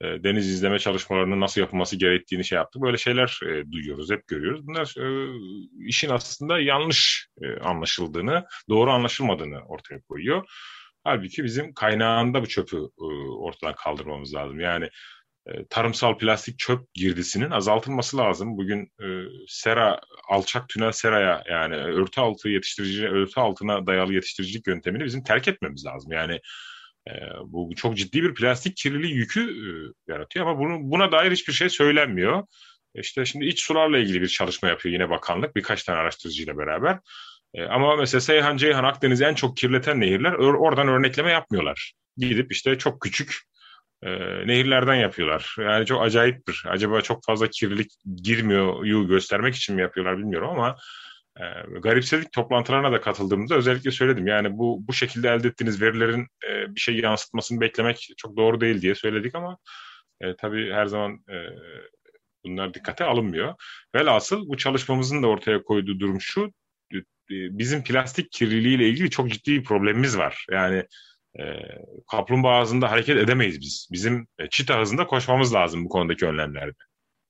[0.00, 2.82] e, deniz izleme çalışmalarının nasıl yapılması gerektiğini şey yaptık.
[2.82, 4.66] Böyle şeyler e, duyuyoruz, hep görüyoruz.
[4.66, 5.06] Bunlar e,
[5.86, 10.46] işin aslında yanlış e, anlaşıldığını, doğru anlaşılmadığını ortaya koyuyor.
[11.04, 14.60] Halbuki bizim kaynağında bu çöpü e, ortadan kaldırmamız lazım.
[14.60, 14.88] Yani
[15.70, 18.56] tarımsal plastik çöp girdisinin azaltılması lazım.
[18.56, 19.06] Bugün e,
[19.48, 25.48] sera, alçak tünel seraya yani örtü altı yetiştirici, örtü altına dayalı yetiştiricilik yöntemini bizim terk
[25.48, 26.12] etmemiz lazım.
[26.12, 26.40] Yani
[27.08, 27.12] e,
[27.44, 29.68] bu çok ciddi bir plastik kirliliği yükü e,
[30.12, 32.44] yaratıyor ama bunu, buna dair hiçbir şey söylenmiyor.
[32.94, 36.98] İşte şimdi iç sularla ilgili bir çalışma yapıyor yine bakanlık birkaç tane araştırıcıyla beraber.
[37.54, 41.92] E, ama mesela Seyhan, Ceyhan, Akdeniz'i en çok kirleten nehirler oradan örnekleme yapmıyorlar.
[42.16, 43.36] Gidip işte çok küçük
[44.06, 44.10] e,
[44.46, 45.56] nehirlerden yapıyorlar.
[45.58, 46.62] Yani çok acayiptir.
[46.66, 47.92] Acaba çok fazla kirlilik
[48.22, 50.76] girmiyor göstermek için mi yapıyorlar bilmiyorum ama
[51.40, 51.44] e,
[51.80, 54.26] garipsedik toplantılarına da katıldığımda özellikle söyledim.
[54.26, 58.82] Yani bu bu şekilde elde ettiğiniz verilerin e, bir şey yansıtmasını beklemek çok doğru değil
[58.82, 59.58] diye söyledik ama
[60.20, 61.36] e, tabii her zaman e,
[62.44, 63.54] bunlar dikkate alınmıyor.
[63.94, 66.52] Velhasıl bu çalışmamızın da ortaya koyduğu durum şu.
[67.30, 70.46] Bizim plastik kirliliği ile ilgili çok ciddi bir problemimiz var.
[70.50, 70.84] Yani
[71.38, 71.44] e,
[72.10, 73.88] kaplumbağa hızında hareket edemeyiz biz.
[73.92, 76.78] Bizim e, çita hızında koşmamız lazım bu konudaki önlemlerde.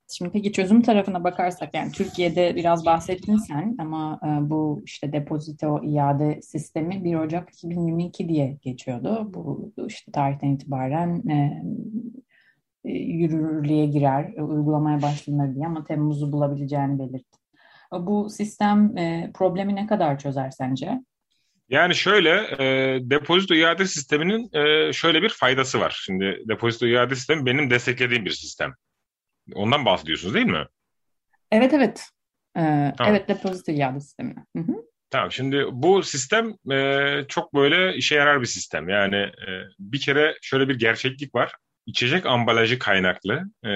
[0.08, 5.80] Şimdi peki çözüm tarafına bakarsak yani Türkiye'de biraz bahsettin sen ama e, bu işte depozito
[5.84, 9.30] iade sistemi 1 Ocak 2022 diye geçiyordu.
[9.34, 11.62] Bu işte tarihten itibaren e,
[12.84, 17.38] e, yürürlüğe girer, e, uygulamaya başlanır diye ama Temmuz'u bulabileceğini belirtti.
[17.92, 21.02] Bu sistem e, problemi ne kadar çözer sence?
[21.68, 26.00] Yani şöyle, e, depozito iade sisteminin e, şöyle bir faydası var.
[26.04, 28.74] Şimdi depozito iade sistemi benim desteklediğim bir sistem.
[29.54, 30.66] Ondan bahsediyorsunuz değil mi?
[31.50, 32.08] Evet, evet.
[32.56, 33.14] Ee, tamam.
[33.14, 34.34] Evet, depozito iade sistemi.
[34.56, 34.72] Hı hı.
[35.10, 38.88] Tamam, şimdi bu sistem e, çok böyle işe yarar bir sistem.
[38.88, 41.52] Yani e, bir kere şöyle bir gerçeklik var.
[41.86, 43.70] İçecek ambalajı kaynaklı e,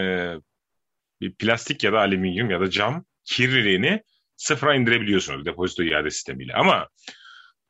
[1.20, 4.03] bir plastik ya da alüminyum ya da cam kirliliğini
[4.37, 6.55] sıfıra indirebiliyorsunuz depozito iade sistemiyle.
[6.55, 6.88] Ama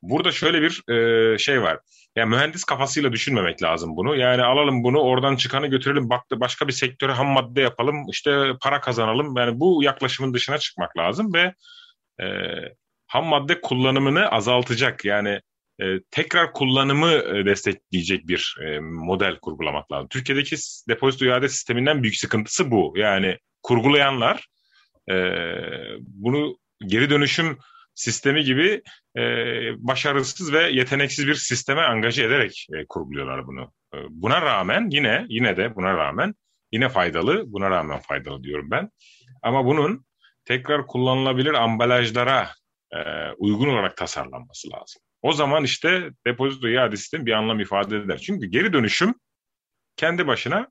[0.01, 1.79] burada şöyle bir e, şey var.
[2.15, 4.15] Yani mühendis kafasıyla düşünmemek lazım bunu.
[4.15, 8.81] Yani alalım bunu oradan çıkanı götürelim baktı başka bir sektöre ham madde yapalım işte para
[8.81, 9.37] kazanalım.
[9.37, 11.53] Yani bu yaklaşımın dışına çıkmak lazım ve
[12.23, 12.27] e,
[13.07, 15.41] ham madde kullanımını azaltacak yani
[15.81, 20.07] e, tekrar kullanımı e, destekleyecek bir e, model kurgulamak lazım.
[20.07, 20.55] Türkiye'deki
[20.89, 22.93] depozito iade sisteminden büyük sıkıntısı bu.
[22.95, 24.47] Yani kurgulayanlar
[25.11, 25.15] e,
[25.99, 27.57] bunu geri dönüşüm
[28.01, 28.81] sistemi gibi
[29.17, 29.21] e,
[29.77, 33.73] başarısız ve yeteneksiz bir sisteme angaje ederek e, kurguluyorlar bunu.
[33.93, 36.33] E, buna rağmen yine yine de buna rağmen
[36.71, 38.89] yine faydalı, buna rağmen faydalı diyorum ben.
[39.43, 40.05] Ama bunun
[40.45, 42.49] tekrar kullanılabilir ambalajlara
[42.93, 42.99] e,
[43.37, 45.01] uygun olarak tasarlanması lazım.
[45.21, 48.17] O zaman işte depozito iade sistemi bir anlam ifade eder.
[48.17, 49.15] Çünkü geri dönüşüm
[49.95, 50.67] kendi başına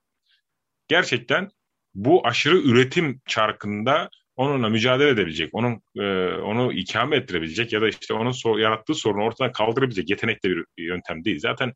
[0.89, 1.49] gerçekten
[1.95, 6.03] bu aşırı üretim çarkında onunla mücadele edebilecek, onun e,
[6.35, 11.25] onu ikame ettirebilecek ya da işte onun so yarattığı sorunu ortadan kaldırabilecek yetenekli bir yöntem
[11.25, 11.39] değil.
[11.41, 11.73] Zaten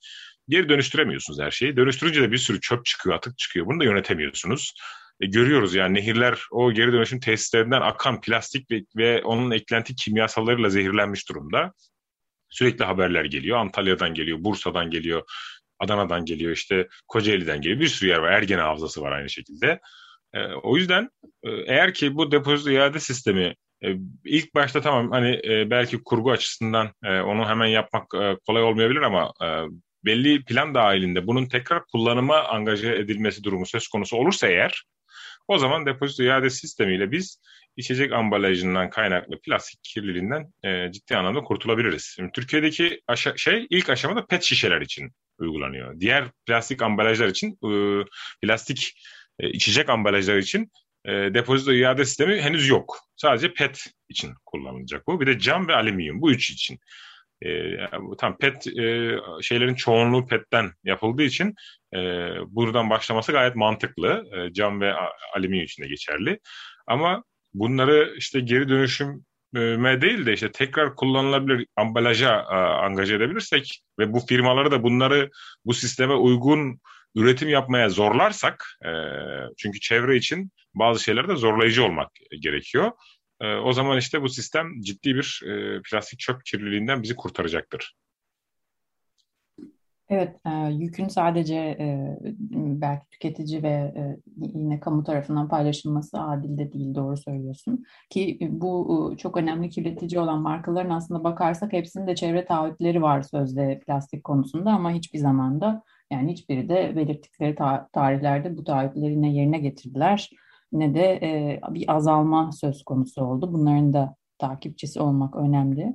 [0.48, 1.76] geri dönüştüremiyorsunuz her şeyi.
[1.76, 3.66] Dönüştürünce de bir sürü çöp çıkıyor, atık çıkıyor.
[3.66, 4.74] Bunu da yönetemiyorsunuz.
[5.20, 10.70] E, görüyoruz yani nehirler o geri dönüşüm tesislerinden akan plastik ve, ve onun eklenti kimyasallarıyla
[10.70, 11.72] zehirlenmiş durumda.
[12.48, 13.58] Sürekli haberler geliyor.
[13.58, 15.22] Antalya'dan geliyor, Bursa'dan geliyor,
[15.78, 17.80] Adana'dan geliyor, işte Kocaeli'den geliyor.
[17.80, 18.32] Bir sürü yer var.
[18.32, 19.80] Ergene Havzası var aynı şekilde.
[20.34, 21.10] E, o yüzden
[21.42, 23.88] e, eğer ki bu depozito iade sistemi e,
[24.24, 29.00] ilk başta tamam hani e, belki kurgu açısından e, onu hemen yapmak e, kolay olmayabilir
[29.02, 29.46] ama e,
[30.04, 34.84] belli plan dahilinde bunun tekrar kullanıma angaje edilmesi durumu söz konusu olursa eğer
[35.48, 37.40] o zaman depozito iade sistemiyle biz
[37.76, 42.12] içecek ambalajından kaynaklı plastik kirliliğinden e, ciddi anlamda kurtulabiliriz.
[42.16, 46.00] Şimdi Türkiye'deki aşa- şey ilk aşamada pet şişeler için uygulanıyor.
[46.00, 48.04] Diğer plastik ambalajlar için e,
[48.42, 48.92] plastik
[49.40, 50.70] e, içecek ambalajlar için
[51.04, 52.98] e, depozito iade sistemi henüz yok.
[53.16, 55.20] Sadece PET için kullanılacak bu.
[55.20, 56.78] Bir de cam ve alüminyum bu üç için.
[57.42, 57.76] E,
[58.18, 61.54] tam PET e, şeylerin çoğunluğu PET'ten yapıldığı için
[61.94, 61.98] e,
[62.48, 64.24] buradan başlaması gayet mantıklı.
[64.36, 64.94] E, cam ve
[65.36, 66.38] alüminyum için de geçerli.
[66.86, 69.24] Ama bunları işte geri dönüşüm
[70.00, 75.30] değil de işte tekrar kullanılabilir ambalaja a, angaje edebilirsek ve bu firmaları da bunları
[75.64, 76.80] bu sisteme uygun
[77.14, 78.90] üretim yapmaya zorlarsak e,
[79.56, 82.92] çünkü çevre için bazı şeylerde zorlayıcı olmak gerekiyor.
[83.40, 87.94] E, o zaman işte bu sistem ciddi bir e, plastik çöp kirliliğinden bizi kurtaracaktır.
[90.08, 90.36] Evet,
[90.70, 91.76] yükün sadece
[92.52, 93.94] belki tüketici ve
[94.36, 97.84] yine kamu tarafından paylaşılması adil de değil, doğru söylüyorsun.
[98.10, 103.80] Ki bu çok önemli kirletici olan markaların aslında bakarsak hepsinin de çevre taahhütleri var sözde
[103.86, 109.58] plastik konusunda ama hiçbir zamanda yani hiçbiri de belirttikleri ta- tarihlerde bu taahhütleri ne yerine
[109.58, 110.30] getirdiler
[110.74, 113.52] ne de e, bir azalma söz konusu oldu.
[113.52, 115.94] Bunların da takipçisi olmak önemli.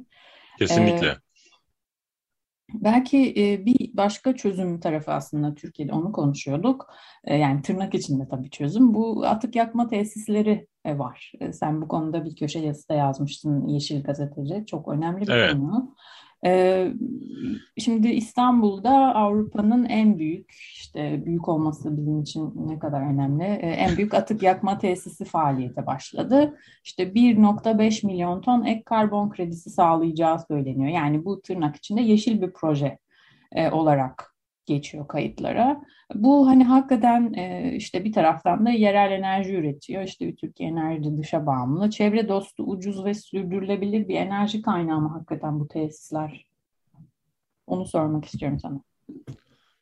[0.60, 1.08] Kesinlikle.
[1.08, 1.15] Ee,
[2.74, 6.93] Belki e, bir başka çözüm tarafı aslında Türkiye'de onu konuşuyorduk.
[7.24, 8.93] E, yani tırnak içinde tabii çözüm.
[8.93, 11.32] Bu atık yakma tesisleri e, var.
[11.52, 14.65] Sen bu konuda bir köşe yazıda yazmıştın Yeşil Gazeteci.
[14.65, 15.54] Çok önemli bir evet.
[15.54, 15.95] konu.
[16.45, 16.93] Ee,
[17.78, 23.97] şimdi İstanbul'da Avrupa'nın en büyük, işte büyük olması bizim için ne kadar önemli, ee, en
[23.97, 26.58] büyük atık yakma tesisi faaliyete başladı.
[26.84, 30.91] İşte 1.5 milyon ton ek karbon kredisi sağlayacağı söyleniyor.
[30.91, 32.97] Yani bu tırnak içinde yeşil bir proje
[33.52, 34.38] e, olarak
[34.69, 35.82] geçiyor kayıtlara.
[36.15, 40.03] Bu hani hakikaten e, işte bir taraftan da yerel enerji üretiyor.
[40.03, 41.89] İşte Türkiye enerji dışa bağımlı.
[41.89, 46.45] Çevre dostu, ucuz ve sürdürülebilir bir enerji kaynağı mı hakikaten bu tesisler?
[47.67, 48.82] Onu sormak istiyorum sana.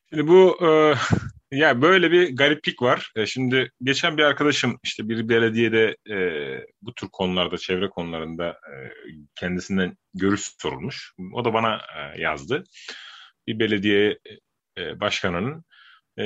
[0.10, 0.94] Şimdi bu e,
[1.52, 3.12] ya böyle bir gariplik var.
[3.16, 6.18] E, şimdi geçen bir arkadaşım işte bir belediyede e,
[6.82, 8.74] bu tür konularda, çevre konularında e,
[9.36, 11.14] kendisinden görüş sorulmuş.
[11.34, 12.64] O da bana e, yazdı.
[13.48, 14.18] Bir belediye
[14.78, 15.66] e, başkanının
[16.18, 16.24] e,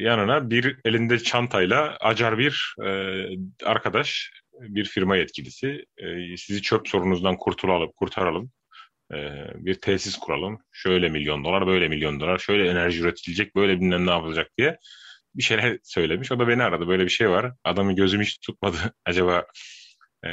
[0.00, 3.24] yanına bir elinde çantayla acar bir e,
[3.64, 8.50] arkadaş, bir firma yetkilisi e, sizi çöp sorununuzdan kurtulalım, kurtaralım.
[9.14, 9.16] E,
[9.54, 10.58] bir tesis kuralım.
[10.72, 14.78] Şöyle milyon dolar, böyle milyon dolar, şöyle enerji üretilecek, böyle bilmem ne yapılacak diye
[15.34, 16.32] bir şeyler söylemiş.
[16.32, 16.88] O da beni aradı.
[16.88, 17.52] Böyle bir şey var.
[17.64, 18.76] Adamın gözüm hiç tutmadı.
[19.04, 19.46] Acaba
[20.24, 20.28] e,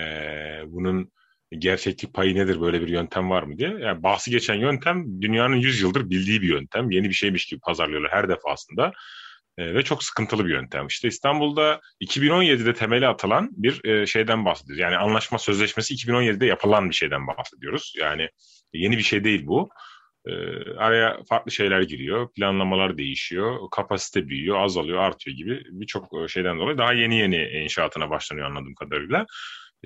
[0.65, 1.11] bunun
[1.57, 3.69] gerçeklik payı nedir böyle bir yöntem var mı diye.
[3.79, 6.91] Yani bahsi geçen yöntem dünyanın 100 yıldır bildiği bir yöntem.
[6.91, 8.91] Yeni bir şeymiş gibi pazarlıyorlar her defasında.
[9.57, 10.87] E, ve çok sıkıntılı bir yöntem.
[10.87, 14.79] İşte İstanbul'da 2017'de temeli atılan bir e, şeyden bahsediyoruz.
[14.79, 17.93] Yani anlaşma sözleşmesi 2017'de yapılan bir şeyden bahsediyoruz.
[17.97, 18.29] Yani
[18.73, 19.69] yeni bir şey değil bu.
[20.25, 20.31] E,
[20.77, 26.93] araya farklı şeyler giriyor, planlamalar değişiyor, kapasite büyüyor, azalıyor, artıyor gibi birçok şeyden dolayı daha
[26.93, 29.25] yeni yeni inşaatına başlanıyor anladığım kadarıyla.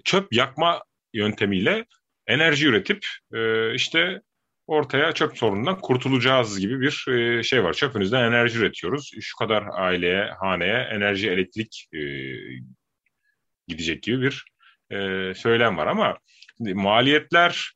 [0.03, 0.81] Çöp yakma
[1.13, 1.85] yöntemiyle
[2.27, 4.21] enerji üretip e, işte
[4.67, 7.73] ortaya çöp sorunundan kurtulacağız gibi bir e, şey var.
[7.73, 9.11] Çöpünüzden enerji üretiyoruz.
[9.21, 11.99] Şu kadar aileye, haneye enerji, elektrik e,
[13.67, 14.53] gidecek gibi bir
[15.35, 16.17] söylem var ama
[16.59, 17.71] maliyetler,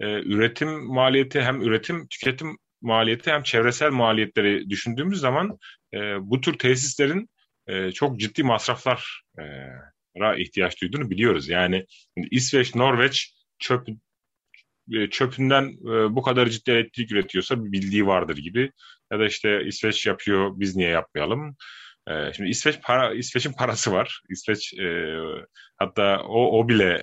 [0.00, 5.58] üretim maliyeti hem üretim, tüketim maliyeti hem çevresel maliyetleri düşündüğümüz zaman
[6.20, 7.30] bu tür tesislerin
[7.94, 9.22] çok ciddi masraflar
[10.38, 11.48] ihtiyaç duyduğunu biliyoruz.
[11.48, 11.86] Yani
[12.30, 13.88] İsveç, Norveç çöp
[14.92, 18.72] e, çöpünden e, bu kadar ciddi elektrik üretiyorsa bir bildiği vardır gibi.
[19.12, 21.56] Ya da işte İsveç yapıyor biz niye yapmayalım?
[22.08, 24.22] E, şimdi İsveç para İsveç'in parası var.
[24.30, 24.74] İsveç
[25.78, 27.02] hatta o o bile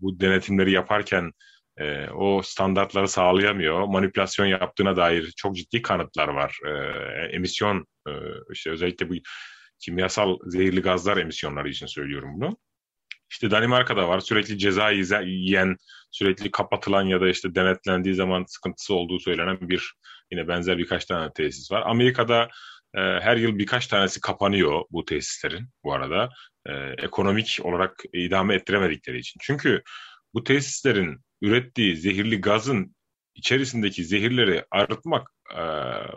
[0.00, 1.32] bu denetimleri yaparken
[2.14, 3.84] o standartları sağlayamıyor.
[3.86, 6.58] Manipülasyon yaptığına dair çok ciddi kanıtlar var.
[7.30, 7.86] emisyon
[8.52, 9.14] işte özellikle bu
[9.78, 12.56] kimyasal zehirli gazlar emisyonları için söylüyorum bunu.
[13.30, 15.76] İşte Danimarka'da var sürekli ceza yiyen,
[16.10, 19.94] sürekli kapatılan ya da işte denetlendiği zaman sıkıntısı olduğu söylenen bir
[20.32, 21.82] yine benzer birkaç tane tesis var.
[21.86, 22.48] Amerika'da
[22.94, 26.28] e, her yıl birkaç tanesi kapanıyor bu tesislerin bu arada.
[26.66, 29.38] E, ekonomik olarak idame ettiremedikleri için.
[29.42, 29.82] Çünkü
[30.34, 32.94] bu tesislerin ürettiği zehirli gazın
[33.34, 35.62] içerisindeki zehirleri arıtmak, e,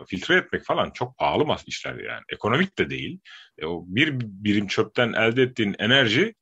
[0.06, 2.22] filtre etmek falan çok pahalı işler yani.
[2.32, 3.20] Ekonomik de değil.
[3.58, 6.34] E, o bir birim çöpten elde ettiğin enerjiyi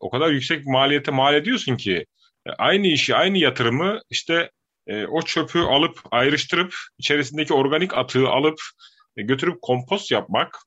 [0.00, 2.06] o kadar yüksek maliyete mal ediyorsun ki
[2.46, 4.50] e, aynı işi, aynı yatırımı işte
[4.86, 8.58] e, o çöpü alıp ayrıştırıp içerisindeki organik atığı alıp
[9.16, 10.58] e, götürüp kompost yapmak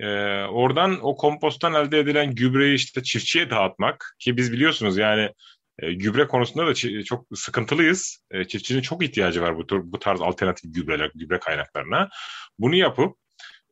[0.00, 0.06] e,
[0.44, 5.30] oradan o komposttan elde edilen gübreyi işte çiftçiye dağıtmak ki biz biliyorsunuz yani
[5.82, 8.24] e, gübre konusunda da çok sıkıntılıyız.
[8.30, 12.08] E, çiftçinin çok ihtiyacı var bu, bu tarz alternatif gübreler, gübre kaynaklarına.
[12.58, 13.16] Bunu yapıp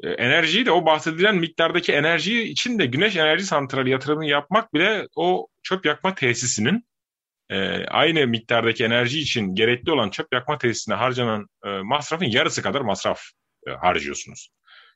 [0.02, 5.08] e, enerjiyi de o bahsedilen miktardaki enerjiyi için de güneş enerji santrali yatırımını yapmak bile
[5.16, 6.84] o çöp yakma tesisinin
[7.50, 12.80] e, aynı miktardaki enerji için gerekli olan çöp yakma tesisine harcanan e, masrafın yarısı kadar
[12.80, 13.22] masraf
[13.66, 14.50] e, harcıyorsunuz.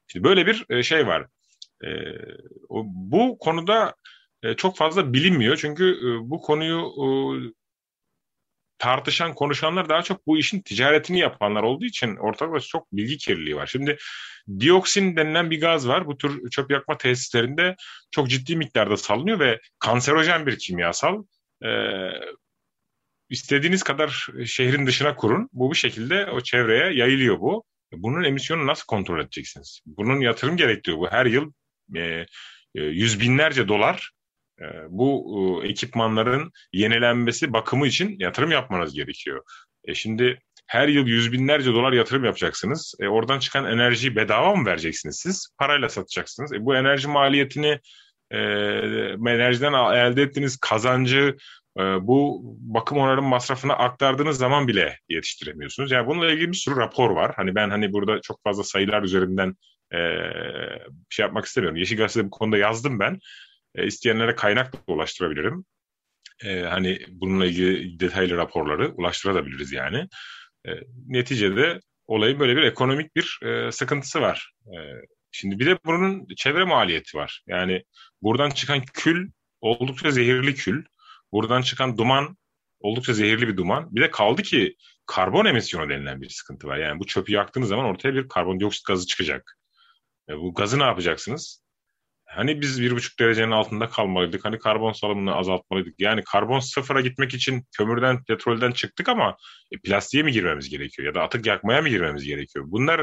[0.06, 1.26] Şimdi böyle bir e, şey var.
[1.84, 1.88] E,
[2.68, 3.94] o, bu konuda
[4.44, 7.06] e, çok fazla bilinmiyor çünkü e, bu konuyu e,
[8.78, 13.66] tartışan, konuşanlar daha çok bu işin ticaretini yapanlar olduğu için ortada çok bilgi kirliliği var.
[13.66, 13.96] Şimdi
[14.60, 16.06] dioksin denilen bir gaz var.
[16.06, 17.76] Bu tür çöp yakma tesislerinde
[18.10, 21.24] çok ciddi miktarda salınıyor ve kanserojen bir kimyasal.
[21.64, 22.10] Ee,
[23.30, 25.48] istediğiniz kadar şehrin dışına kurun.
[25.52, 27.64] Bu bir şekilde o çevreye yayılıyor bu.
[27.92, 29.80] Bunun emisyonu nasıl kontrol edeceksiniz?
[29.86, 30.98] Bunun yatırım gerektiriyor.
[30.98, 31.52] Bu her yıl
[31.96, 32.26] e,
[32.74, 34.13] e, yüz binlerce dolar
[34.88, 39.42] bu e, ekipmanların yenilenmesi, bakımı için yatırım yapmanız gerekiyor.
[39.84, 42.94] E şimdi her yıl yüz binlerce dolar yatırım yapacaksınız.
[43.00, 45.48] E oradan çıkan enerjiyi bedava mı vereceksiniz siz?
[45.58, 46.52] Parayla satacaksınız.
[46.52, 47.80] E bu enerji maliyetini
[48.30, 48.38] e,
[49.26, 51.36] enerjiden elde ettiğiniz kazancı
[51.78, 55.90] e, bu bakım onarım masrafına aktardığınız zaman bile yetiştiremiyorsunuz.
[55.90, 57.32] Yani bununla ilgili bir sürü rapor var.
[57.36, 59.54] Hani ben hani burada çok fazla sayılar üzerinden
[59.94, 59.98] e,
[61.08, 61.76] şey yapmak istemiyorum.
[61.76, 63.18] Yeşil Gazete'de bu konuda yazdım ben.
[63.74, 65.64] E, isteyenlere kaynak da ulaştırabilirim.
[66.44, 70.08] E, hani bununla ilgili detaylı raporları ulaştırabiliriz yani.
[70.66, 70.70] E,
[71.06, 74.52] neticede olayın böyle bir ekonomik bir e, sıkıntısı var.
[74.66, 74.76] E,
[75.30, 77.42] şimdi bir de bunun çevre maliyeti var.
[77.46, 77.84] Yani
[78.22, 80.84] buradan çıkan kül oldukça zehirli kül.
[81.32, 82.36] Buradan çıkan duman
[82.80, 83.94] oldukça zehirli bir duman.
[83.94, 86.76] Bir de kaldı ki karbon emisyonu denilen bir sıkıntı var.
[86.76, 89.58] Yani bu çöpü yaktığınız zaman ortaya bir karbondioksit gazı çıkacak.
[90.28, 91.63] E, bu gazı ne yapacaksınız?
[92.36, 94.44] Hani biz bir buçuk derecenin altında kalmalıydık.
[94.44, 95.94] Hani karbon salımını azaltmalıydık.
[95.98, 99.36] Yani karbon sıfıra gitmek için kömürden, petrolden çıktık ama
[99.72, 101.06] e, plastiğe mi girmemiz gerekiyor?
[101.06, 102.64] Ya da atık yakmaya mı girmemiz gerekiyor?
[102.68, 103.00] Bunlar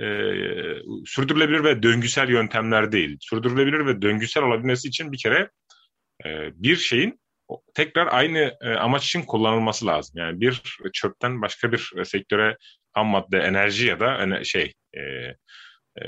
[0.00, 0.06] e,
[1.06, 3.16] sürdürülebilir ve döngüsel yöntemler değil.
[3.20, 5.50] Sürdürülebilir ve döngüsel olabilmesi için bir kere
[6.26, 7.20] e, bir şeyin
[7.74, 10.14] tekrar aynı e, amaç için kullanılması lazım.
[10.18, 10.62] Yani bir
[10.92, 12.56] çöpten başka bir sektöre
[12.92, 15.00] ham madde, enerji ya da şey e,
[16.02, 16.06] e,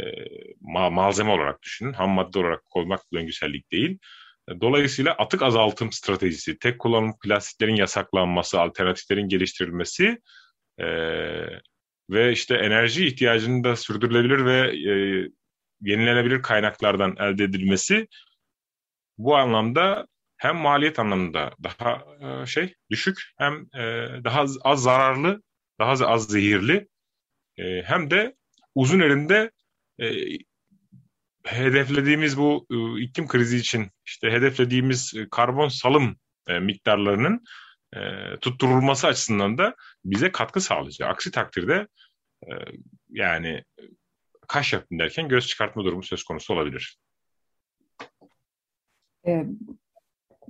[0.91, 1.93] malzeme olarak düşünün.
[1.93, 3.99] Ham madde olarak koymak döngüsellik değil.
[4.61, 10.18] Dolayısıyla atık azaltım stratejisi, tek kullanım plastiklerin yasaklanması, alternatiflerin geliştirilmesi
[10.78, 10.86] e,
[12.11, 14.59] ve işte enerji ihtiyacının da sürdürülebilir ve
[14.91, 14.93] e,
[15.80, 18.09] yenilenebilir kaynaklardan elde edilmesi
[19.18, 25.43] bu anlamda hem maliyet anlamında daha e, şey düşük hem e, daha az, az zararlı,
[25.80, 26.89] daha az, zehirli
[27.57, 28.36] e, hem de
[28.74, 29.51] uzun elinde
[30.01, 30.39] e,
[31.45, 36.17] hedeflediğimiz bu e, iklim krizi için işte hedeflediğimiz e, karbon salım
[36.49, 37.45] e, miktarlarının
[37.97, 38.01] e,
[38.41, 39.75] tutturulması açısından da
[40.05, 41.11] bize katkı sağlayacak.
[41.11, 41.89] Aksi takdirde
[42.43, 42.51] e,
[43.11, 43.65] yani
[44.49, 46.99] kaş yapın derken göz çıkartma durumu söz konusu olabilir.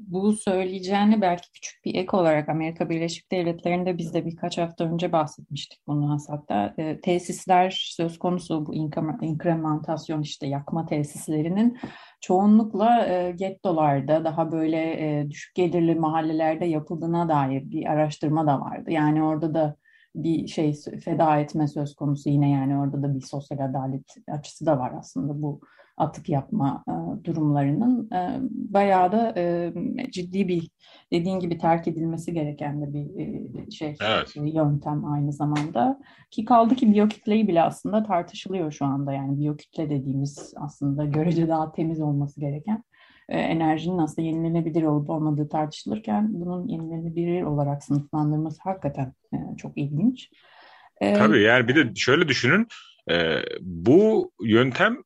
[0.06, 5.12] Bu söyleyeceğini belki küçük bir ek olarak Amerika Birleşik Devletleri'nde biz de birkaç hafta önce
[5.12, 6.74] bahsetmiştik bunu hatta.
[6.78, 8.74] E, tesisler söz konusu bu
[9.22, 11.78] inkrementasyon işte yakma tesislerinin
[12.20, 18.90] çoğunlukla e, gettolarda daha böyle e, düşük gelirli mahallelerde yapıldığına dair bir araştırma da vardı.
[18.90, 19.76] Yani orada da
[20.14, 20.74] bir şey
[21.04, 25.42] feda etme söz konusu yine yani orada da bir sosyal adalet açısı da var aslında
[25.42, 25.60] bu
[25.98, 29.72] atık yapma e, durumlarının e, bayağı da e,
[30.10, 30.70] ciddi bir
[31.12, 34.32] dediğin gibi terk edilmesi gereken de bir e, şey evet.
[34.36, 40.54] yöntem aynı zamanda ki kaldı ki biyokitleyi bile aslında tartışılıyor şu anda yani biyokütle dediğimiz
[40.56, 42.84] aslında görece daha temiz olması gereken
[43.28, 50.30] e, enerjinin aslında yenilenebilir olup olmadığı tartışılırken bunun yenilenebilir olarak sınıflandırması hakikaten e, çok ilginç.
[51.00, 52.66] E, Tabii yani bir de şöyle düşünün
[53.10, 54.96] e, bu yöntem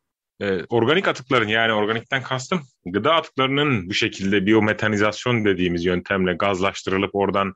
[0.43, 7.55] e, organik atıkların yani organikten kastım gıda atıklarının bu şekilde biyometanizasyon dediğimiz yöntemle gazlaştırılıp oradan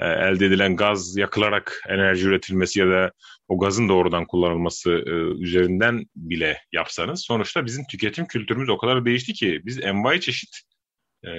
[0.00, 3.12] e, elde edilen gaz yakılarak enerji üretilmesi ya da
[3.48, 5.10] o gazın doğrudan kullanılması e,
[5.42, 10.60] üzerinden bile yapsanız sonuçta bizim tüketim kültürümüz o kadar değişti ki biz envai çeşit
[11.24, 11.30] e,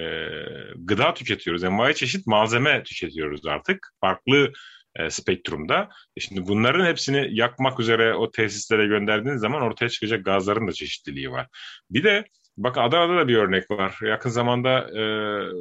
[0.76, 3.94] gıda tüketiyoruz, envai çeşit malzeme tüketiyoruz artık.
[4.00, 4.52] Farklı
[4.98, 5.88] e, spektrumda.
[6.16, 11.30] E şimdi bunların hepsini yakmak üzere o tesislere gönderdiğiniz zaman ortaya çıkacak gazların da çeşitliliği
[11.30, 11.46] var.
[11.90, 12.24] Bir de
[12.58, 13.98] Bak Adana'da da bir örnek var.
[14.02, 15.02] Yakın zamanda e,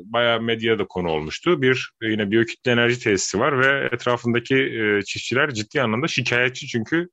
[0.05, 1.61] bayağı medyada konu olmuştu.
[1.61, 7.09] Bir yine biyokütle enerji tesisi var ve etrafındaki e, çiftçiler ciddi anlamda şikayetçi çünkü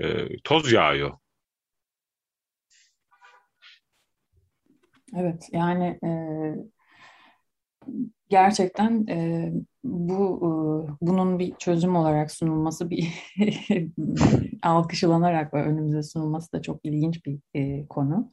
[0.00, 0.06] e,
[0.44, 1.12] toz yağıyor.
[5.16, 6.10] Evet yani e,
[8.28, 9.50] gerçekten e,
[9.84, 10.50] bu e,
[11.06, 13.08] bunun bir çözüm olarak sunulması bir
[14.62, 18.32] alkışlanarak önümüze sunulması da çok ilginç bir e, konu.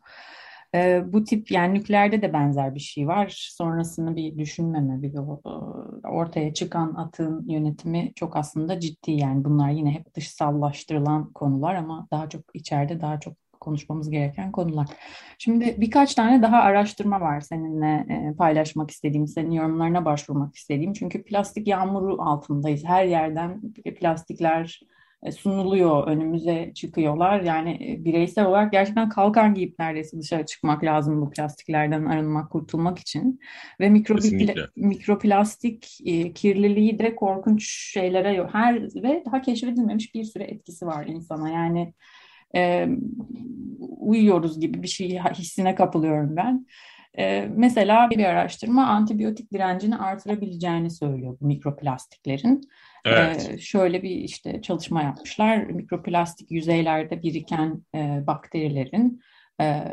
[0.75, 3.49] E, bu tip yani nükleerde de benzer bir şey var.
[3.57, 5.13] Sonrasını bir düşünmeme, bir
[6.09, 9.11] ortaya çıkan atın yönetimi çok aslında ciddi.
[9.11, 13.33] Yani bunlar yine hep dışsallaştırılan konular ama daha çok içeride daha çok
[13.65, 14.87] konuşmamız gereken konular.
[15.37, 20.93] Şimdi birkaç tane daha araştırma var seninle e, paylaşmak istediğim, senin yorumlarına başvurmak istediğim.
[20.93, 22.83] Çünkü plastik yağmuru altındayız.
[22.85, 23.61] Her yerden
[23.99, 24.79] plastikler
[25.25, 27.41] e, sunuluyor, önümüze çıkıyorlar.
[27.41, 32.99] Yani e, bireysel olarak gerçekten kalkan giyip neredeyse dışarı çıkmak lazım bu plastiklerden arınmak, kurtulmak
[32.99, 33.39] için.
[33.79, 38.47] Ve mikropla mikroplastik e, kirliliği de korkunç şeylere.
[38.51, 41.49] Her ve daha keşfedilmemiş bir sürü etkisi var insana.
[41.49, 41.93] Yani
[42.55, 42.87] e,
[43.97, 46.65] uyuyoruz gibi bir şey hissine kapılıyorum ben.
[47.17, 52.61] E, mesela bir araştırma antibiyotik direncini artırabileceğini söylüyor bu mikroplastiklerin.
[53.05, 53.49] Evet.
[53.53, 55.57] E, şöyle bir işte çalışma yapmışlar.
[55.57, 59.21] Mikroplastik yüzeylerde biriken e, bakterilerin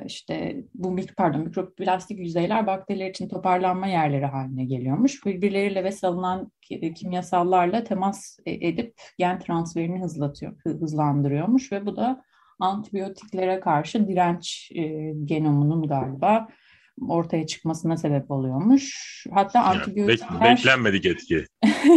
[0.07, 5.27] işte bu pardon mikroplastik yüzeyler bakteriler için toparlanma yerleri haline geliyormuş.
[5.27, 6.53] Birbirleriyle ve salınan
[6.97, 12.23] kimyasallarla temas e, edip gen transferini hızlatıyor, hızlandırıyormuş ve bu da
[12.61, 16.48] antibiyotiklere karşı direnç e, genomunun galiba
[17.09, 19.26] ortaya çıkmasına sebep oluyormuş.
[19.30, 20.40] Hatta yani antibiyotikler...
[20.40, 21.44] Bek, beklenmedik etki.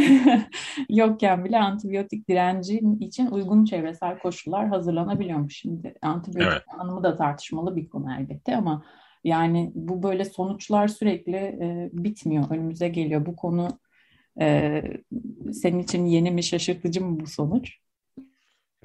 [0.89, 5.57] yokken bile antibiyotik direnci için uygun çevresel koşullar hazırlanabiliyormuş.
[5.57, 6.79] Şimdi antibiyotik evet.
[6.79, 8.85] anımı da tartışmalı bir konu elbette ama
[9.23, 13.25] yani bu böyle sonuçlar sürekli e, bitmiyor, önümüze geliyor.
[13.25, 13.79] Bu konu
[14.41, 14.81] e,
[15.53, 17.77] senin için yeni mi, şaşırtıcı mı bu sonuç?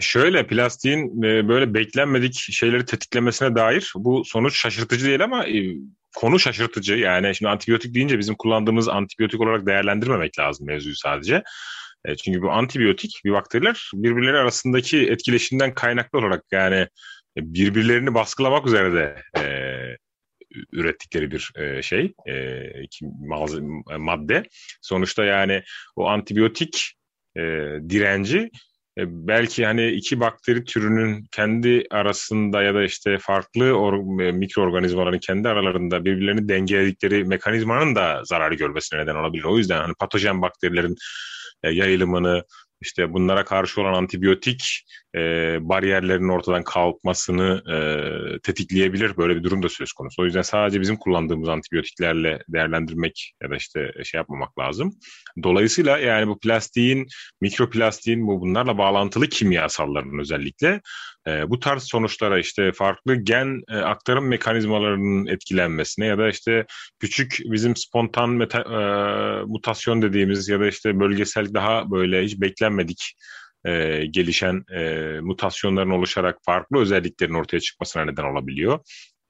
[0.01, 5.74] Şöyle plastiğin e, böyle beklenmedik şeyleri tetiklemesine dair bu sonuç şaşırtıcı değil ama e,
[6.16, 6.94] konu şaşırtıcı.
[6.94, 11.42] Yani şimdi antibiyotik deyince bizim kullandığımız antibiyotik olarak değerlendirmemek lazım mevzuyu sadece.
[12.05, 16.88] E, çünkü bu antibiyotik bir bakteriler birbirleri arasındaki etkileşimden kaynaklı olarak yani
[17.36, 19.44] birbirlerini baskılamak üzere de e,
[20.72, 24.42] ürettikleri bir e, şey, e, madde.
[24.82, 25.62] Sonuçta yani
[25.96, 26.94] o antibiyotik
[27.36, 27.40] e,
[27.88, 28.51] direnci
[29.07, 35.48] belki hani iki bakteri türünün kendi arasında ya da işte farklı or- e, mikroorganizmaların kendi
[35.48, 39.44] aralarında birbirlerini dengeledikleri mekanizmanın da zarar görmesine neden olabilir.
[39.44, 40.96] O yüzden hani patojen bakterilerin
[41.62, 42.44] e, yayılımını
[42.80, 44.84] işte bunlara karşı olan antibiyotik
[45.16, 45.20] e,
[45.61, 49.16] bariyerlerin ortadan kalkmasını e, tetikleyebilir.
[49.16, 50.22] Böyle bir durum da söz konusu.
[50.22, 54.92] O yüzden sadece bizim kullandığımız antibiyotiklerle değerlendirmek ya da işte şey yapmamak lazım.
[55.42, 57.06] Dolayısıyla yani bu plastiğin,
[57.40, 60.80] mikroplastiğin bu bunlarla bağlantılı kimyasalların özellikle
[61.26, 66.66] e, bu tarz sonuçlara işte farklı gen e, aktarım mekanizmalarının etkilenmesine ya da işte
[67.00, 73.14] küçük bizim spontan meta, e, mutasyon dediğimiz ya da işte bölgesel daha böyle hiç beklenmedik
[73.64, 74.80] e, gelişen e,
[75.20, 78.80] mutasyonların oluşarak farklı özelliklerin ortaya çıkmasına neden olabiliyor.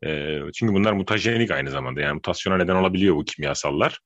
[0.04, 3.98] E, çünkü bunlar mutajenik aynı zamanda yani mutasyona neden olabiliyor bu kimyasallar.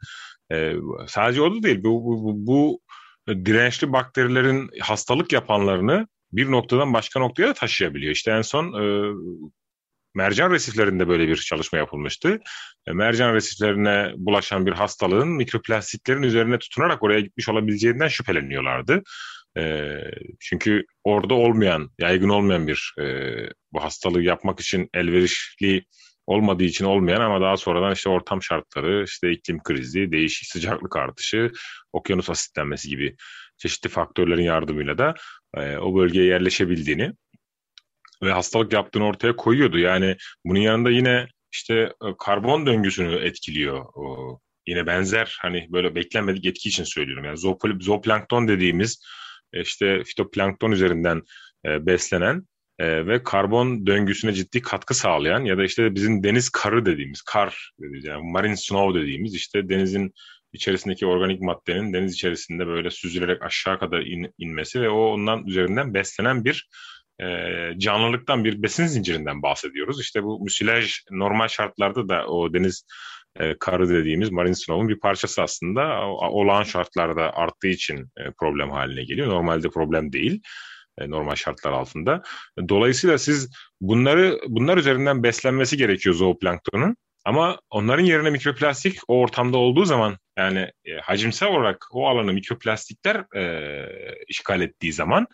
[0.53, 0.75] E,
[1.07, 2.81] sadece o da değil bu, bu, bu, bu
[3.29, 8.13] dirençli bakterilerin hastalık yapanlarını bir noktadan başka noktaya da taşıyabiliyor.
[8.13, 9.15] İşte en son e,
[10.15, 12.41] mercan resiflerinde böyle bir çalışma yapılmıştı.
[12.87, 19.03] E, mercan resiflerine bulaşan bir hastalığın mikroplastiklerin üzerine tutunarak oraya gitmiş olabileceğinden şüpheleniyorlardı.
[19.59, 20.01] E,
[20.41, 23.05] çünkü orada olmayan, yaygın olmayan bir e,
[23.73, 25.85] bu hastalığı yapmak için elverişli
[26.27, 31.53] olmadığı için olmayan ama daha sonradan işte ortam şartları, işte iklim krizi, değişik sıcaklık artışı,
[31.93, 33.17] okyanus asitlenmesi gibi
[33.59, 35.15] çeşitli faktörlerin yardımıyla da
[35.57, 37.13] e, o bölgeye yerleşebildiğini
[38.23, 39.79] ve hastalık yaptığını ortaya koyuyordu.
[39.79, 43.85] Yani bunun yanında yine işte e, karbon döngüsünü etkiliyor.
[43.95, 47.25] O, yine benzer hani böyle beklenmedik etki için söylüyorum.
[47.25, 47.39] Yani
[47.81, 49.05] zooplankton dediğimiz
[49.63, 51.23] işte fitoplankton üzerinden
[51.67, 52.43] e, beslenen
[52.79, 57.71] e, ve karbon döngüsüne ciddi katkı sağlayan ya da işte bizim deniz karı dediğimiz kar
[57.79, 60.13] dediğimiz yani marine snow dediğimiz işte denizin
[60.53, 65.95] içerisindeki organik maddenin deniz içerisinde böyle süzülerek aşağı kadar in, inmesi ve o ondan üzerinden
[65.95, 66.69] beslenen bir
[67.23, 67.27] e,
[67.79, 70.01] canlılıktan bir besin zincirinden bahsediyoruz.
[70.01, 72.87] İşte bu müsilaj normal şartlarda da o deniz
[73.41, 79.05] e, karı dediğimiz marine snow'un bir parçası aslında olağan şartlarda arttığı için e, problem haline
[79.05, 79.29] geliyor.
[79.29, 80.43] Normalde problem değil
[80.99, 82.23] e, normal şartlar altında.
[82.69, 86.97] Dolayısıyla siz bunları bunlar üzerinden beslenmesi gerekiyor zooplanktonun.
[87.25, 93.37] Ama onların yerine mikroplastik o ortamda olduğu zaman yani e, hacimsel olarak o alanı mikroplastikler
[93.37, 93.87] e,
[94.29, 95.27] işgal ettiği zaman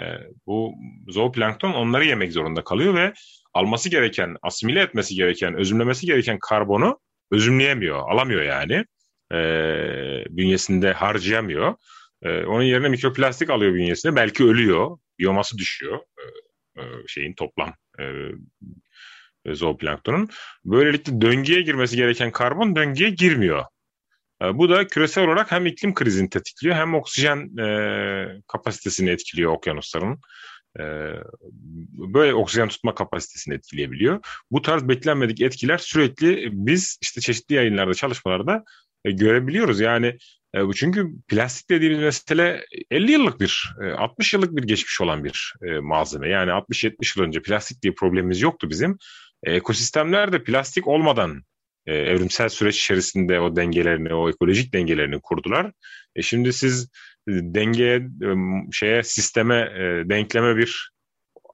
[0.00, 0.02] e,
[0.46, 0.74] bu
[1.08, 3.12] zooplankton onları yemek zorunda kalıyor ve
[3.54, 7.00] alması gereken, asimile etmesi gereken, özümlemesi gereken karbonu
[7.30, 8.84] özümleyemiyor, alamıyor yani.
[9.32, 9.38] E,
[10.30, 11.74] bünyesinde harcayamıyor.
[12.22, 14.16] E, onun yerine mikroplastik alıyor bünyesine.
[14.16, 18.04] Belki ölüyor, biyoması düşüyor e, e, şeyin toplam e,
[19.54, 20.28] zooplanktonun.
[20.64, 23.64] Böylelikle döngüye girmesi gereken karbon döngüye girmiyor.
[24.42, 30.20] E, bu da küresel olarak hem iklim krizini tetikliyor hem oksijen e, kapasitesini etkiliyor okyanusların.
[30.78, 30.82] E,
[31.92, 34.20] böyle oksijen tutma kapasitesini etkileyebiliyor.
[34.50, 38.64] Bu tarz beklenmedik etkiler sürekli biz işte çeşitli yayınlarda, çalışmalarda
[39.04, 39.80] e, görebiliyoruz.
[39.80, 40.18] Yani
[40.54, 45.54] e, çünkü plastik dediğimiz mesele 50 yıllık bir, 60 e, yıllık bir geçmiş olan bir
[45.80, 46.28] malzeme.
[46.28, 48.98] Yani 60-70 yıl önce plastik diye problemimiz yoktu bizim.
[49.44, 51.44] E, ekosistemler de plastik olmadan
[51.86, 55.72] evrimsel süreç içerisinde o dengelerini, o ekolojik dengelerini kurdular.
[56.16, 56.88] E, şimdi siz
[57.28, 58.28] dengeye, e,
[58.72, 60.92] şeye, sisteme, e, denkleme bir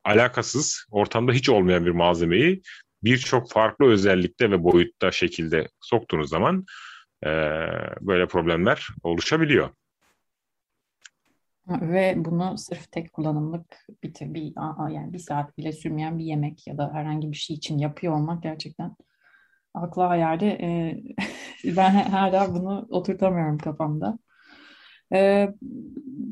[0.04, 2.62] alakasız, ortamda hiç olmayan bir malzemeyi
[3.04, 6.64] birçok farklı özellikte ve boyutta şekilde soktuğunuz zaman
[7.24, 7.28] e,
[8.00, 9.70] böyle problemler oluşabiliyor.
[11.68, 14.52] Ve bunu sırf tek kullanımlık bir, bir
[14.94, 18.42] yani bir saat bile sürmeyen bir yemek ya da herhangi bir şey için yapıyor olmak
[18.42, 18.96] gerçekten
[19.74, 21.00] akla hayalde e,
[21.76, 24.18] ben hala bunu oturtamıyorum kafamda.
[25.12, 25.48] E,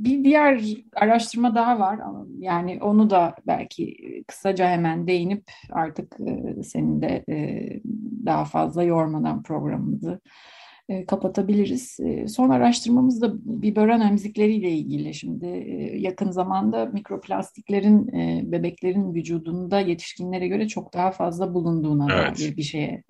[0.04, 0.62] bir diğer
[0.96, 2.00] araştırma daha var.
[2.38, 3.96] Yani onu da belki
[4.26, 7.68] kısaca hemen değinip artık e, senin de e,
[8.26, 10.20] daha fazla yormadan programımızı
[10.88, 12.00] e, kapatabiliriz.
[12.00, 15.14] E, son araştırmamız da biberon emzikleriyle ilgili.
[15.14, 18.06] Şimdi e, yakın zamanda mikroplastiklerin
[18.52, 22.38] bebeklerin vücudunda yetişkinlere göre çok daha fazla bulunduğuna evet.
[22.38, 23.02] dair bir şeye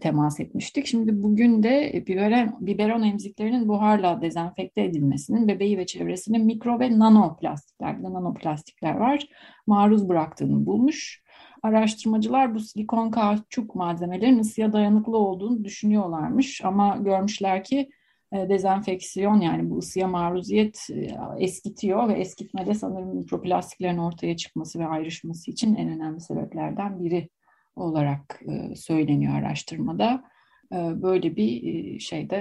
[0.00, 0.86] temas etmiştik.
[0.86, 8.02] Şimdi bugün de biberon, biberon emziklerinin buharla dezenfekte edilmesinin bebeği ve çevresinin mikro ve nanoplastikler,
[8.02, 9.26] nanoplastikler var,
[9.66, 11.22] maruz bıraktığını bulmuş.
[11.62, 17.88] Araştırmacılar bu silikon kauçuk malzemelerin ısıya dayanıklı olduğunu düşünüyorlarmış ama görmüşler ki
[18.32, 21.08] e, dezenfeksiyon yani bu ısıya maruziyet e,
[21.38, 27.28] eskitiyor ve eskitmede sanırım mikroplastiklerin ortaya çıkması ve ayrışması için en önemli sebeplerden biri
[27.76, 30.24] olarak e, söyleniyor araştırmada.
[30.72, 32.36] Böyle bir şeyde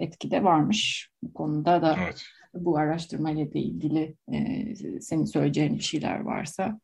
[0.00, 1.10] etkide varmış.
[1.22, 2.24] Bu konuda da evet.
[2.54, 4.14] bu araştırmayla ilgili
[5.00, 6.80] senin söyleyeceğin bir şeyler varsa.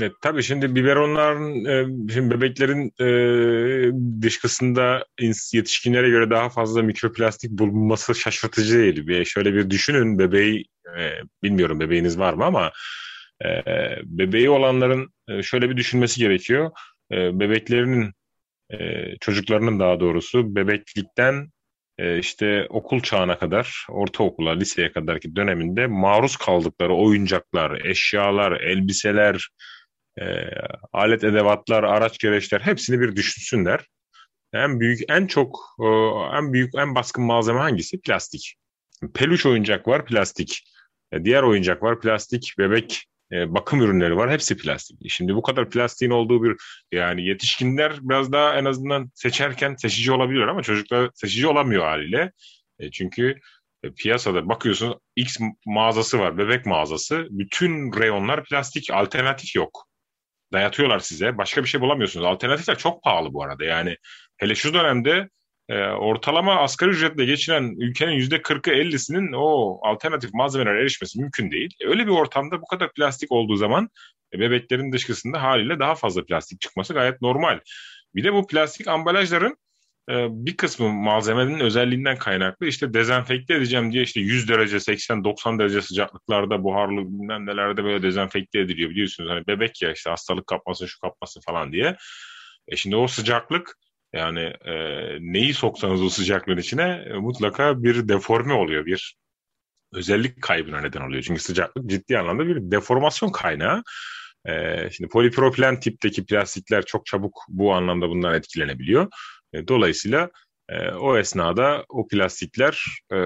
[0.00, 3.06] Evet, tabii şimdi biberonların, e, şimdi bebeklerin e,
[4.22, 5.06] dışkısında
[5.52, 9.06] yetişkinlere göre daha fazla mikroplastik bulunması şaşırtıcı değil.
[9.06, 10.64] Bir, şöyle bir düşünün bebeği,
[10.98, 11.02] e,
[11.42, 12.72] bilmiyorum bebeğiniz var mı ama
[13.44, 13.62] e,
[14.04, 16.70] bebeği olanların e, şöyle bir düşünmesi gerekiyor.
[17.12, 18.12] E, bebeklerinin,
[18.70, 21.48] e, çocuklarının daha doğrusu bebeklikten
[21.98, 29.48] e, işte okul çağına kadar, ortaokula, liseye kadarki döneminde maruz kaldıkları oyuncaklar, eşyalar, elbiseler,
[30.20, 30.24] e,
[30.92, 33.86] alet edevatlar, araç gereçler hepsini bir düşünsünler.
[34.52, 35.76] En büyük, en çok,
[36.34, 38.00] en büyük, en baskın malzeme hangisi?
[38.00, 38.54] Plastik.
[39.14, 40.64] Peluş oyuncak var, plastik.
[41.24, 42.54] Diğer oyuncak var, plastik.
[42.58, 45.10] Bebek e, bakım ürünleri var, hepsi plastik.
[45.10, 46.56] Şimdi bu kadar plastiğin olduğu bir,
[46.92, 52.32] yani yetişkinler biraz daha en azından seçerken seçici olabiliyor ama çocuklar seçici olamıyor haliyle.
[52.78, 53.40] E, çünkü
[53.82, 57.26] e, piyasada bakıyorsun X mağazası var, bebek mağazası.
[57.30, 59.86] Bütün reyonlar plastik, alternatif yok
[60.52, 61.38] dayatıyorlar size.
[61.38, 62.26] Başka bir şey bulamıyorsunuz.
[62.26, 63.64] Alternatifler çok pahalı bu arada.
[63.64, 63.96] Yani
[64.36, 65.28] hele şu dönemde
[65.72, 71.76] e, ortalama asgari ücretle geçinen ülkenin yüzde kırkı ellisinin o alternatif malzemelere erişmesi mümkün değil.
[71.80, 73.88] E, öyle bir ortamda bu kadar plastik olduğu zaman
[74.34, 77.60] e, bebeklerin dışkısında haliyle daha fazla plastik çıkması gayet normal.
[78.14, 79.56] Bir de bu plastik ambalajların
[80.10, 85.82] ee, bir kısmı malzemenin özelliğinden kaynaklı işte dezenfekte edeceğim diye işte 100 derece 80-90 derece
[85.82, 89.30] sıcaklıklarda buharlı bilmem nelerde böyle dezenfekte ediliyor biliyorsunuz.
[89.30, 91.96] Hani bebek ya işte hastalık kapmasın şu kapmasın falan diye.
[92.68, 93.76] E şimdi o sıcaklık
[94.12, 94.74] yani e,
[95.20, 98.86] neyi soksanız o sıcaklığın içine e, mutlaka bir deforme oluyor.
[98.86, 99.16] Bir
[99.92, 101.22] özellik kaybına neden oluyor.
[101.22, 103.82] Çünkü sıcaklık ciddi anlamda bir deformasyon kaynağı.
[104.46, 109.08] E, şimdi polipropilen tipteki plastikler çok çabuk bu anlamda bundan etkilenebiliyor.
[109.52, 110.30] E, dolayısıyla
[110.68, 113.16] e, o esnada o plastikler e,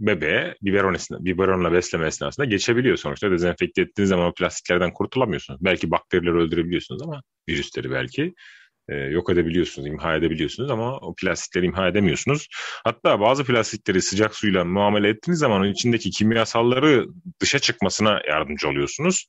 [0.00, 2.96] bebeğe biberon, esna, biberonla besleme esnasında geçebiliyor.
[2.96, 5.60] Sonuçta dezenfekte ettiğiniz zaman plastiklerden kurtulamıyorsunuz.
[5.64, 8.34] Belki bakterileri öldürebiliyorsunuz ama virüsleri belki
[8.88, 12.48] e, yok edebiliyorsunuz, imha edebiliyorsunuz ama o plastikleri imha edemiyorsunuz.
[12.84, 17.06] Hatta bazı plastikleri sıcak suyla muamele ettiğiniz zaman onun içindeki kimyasalları
[17.40, 19.26] dışa çıkmasına yardımcı oluyorsunuz.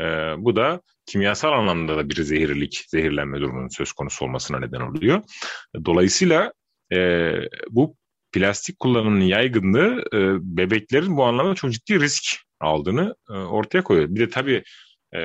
[0.00, 0.04] E,
[0.38, 5.22] bu da kimyasal anlamda da bir zehirlik, zehirlenme durumunun söz konusu olmasına neden oluyor.
[5.84, 6.52] Dolayısıyla
[6.92, 7.32] e,
[7.70, 7.96] bu
[8.32, 10.18] plastik kullanımının yaygınlığı e,
[10.56, 12.24] bebeklerin bu anlamda çok ciddi risk
[12.60, 14.08] aldığını e, ortaya koyuyor.
[14.08, 14.62] Bir de tabii
[15.14, 15.20] e,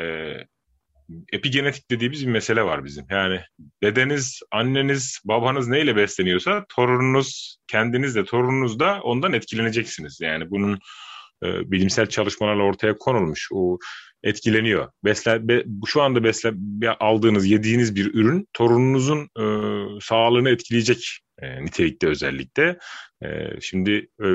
[1.34, 3.06] epigenetik dediğimiz bir mesele var bizim.
[3.10, 3.40] Yani
[3.84, 10.20] dedeniz, anneniz, babanız neyle besleniyorsa torununuz, kendiniz de torununuz da ondan etkileneceksiniz.
[10.22, 10.80] Yani bunun
[11.44, 13.50] e, bilimsel çalışmalarla ortaya konulmuş.
[13.54, 13.78] O
[14.24, 14.92] etkileniyor.
[15.04, 16.54] Besle, be, şu anda besle,
[17.00, 19.46] aldığınız, yediğiniz bir ürün torununuzun e,
[20.02, 22.78] sağlığını etkileyecek e, nitelikte özellikle.
[23.24, 23.28] E,
[23.62, 24.28] şimdi e,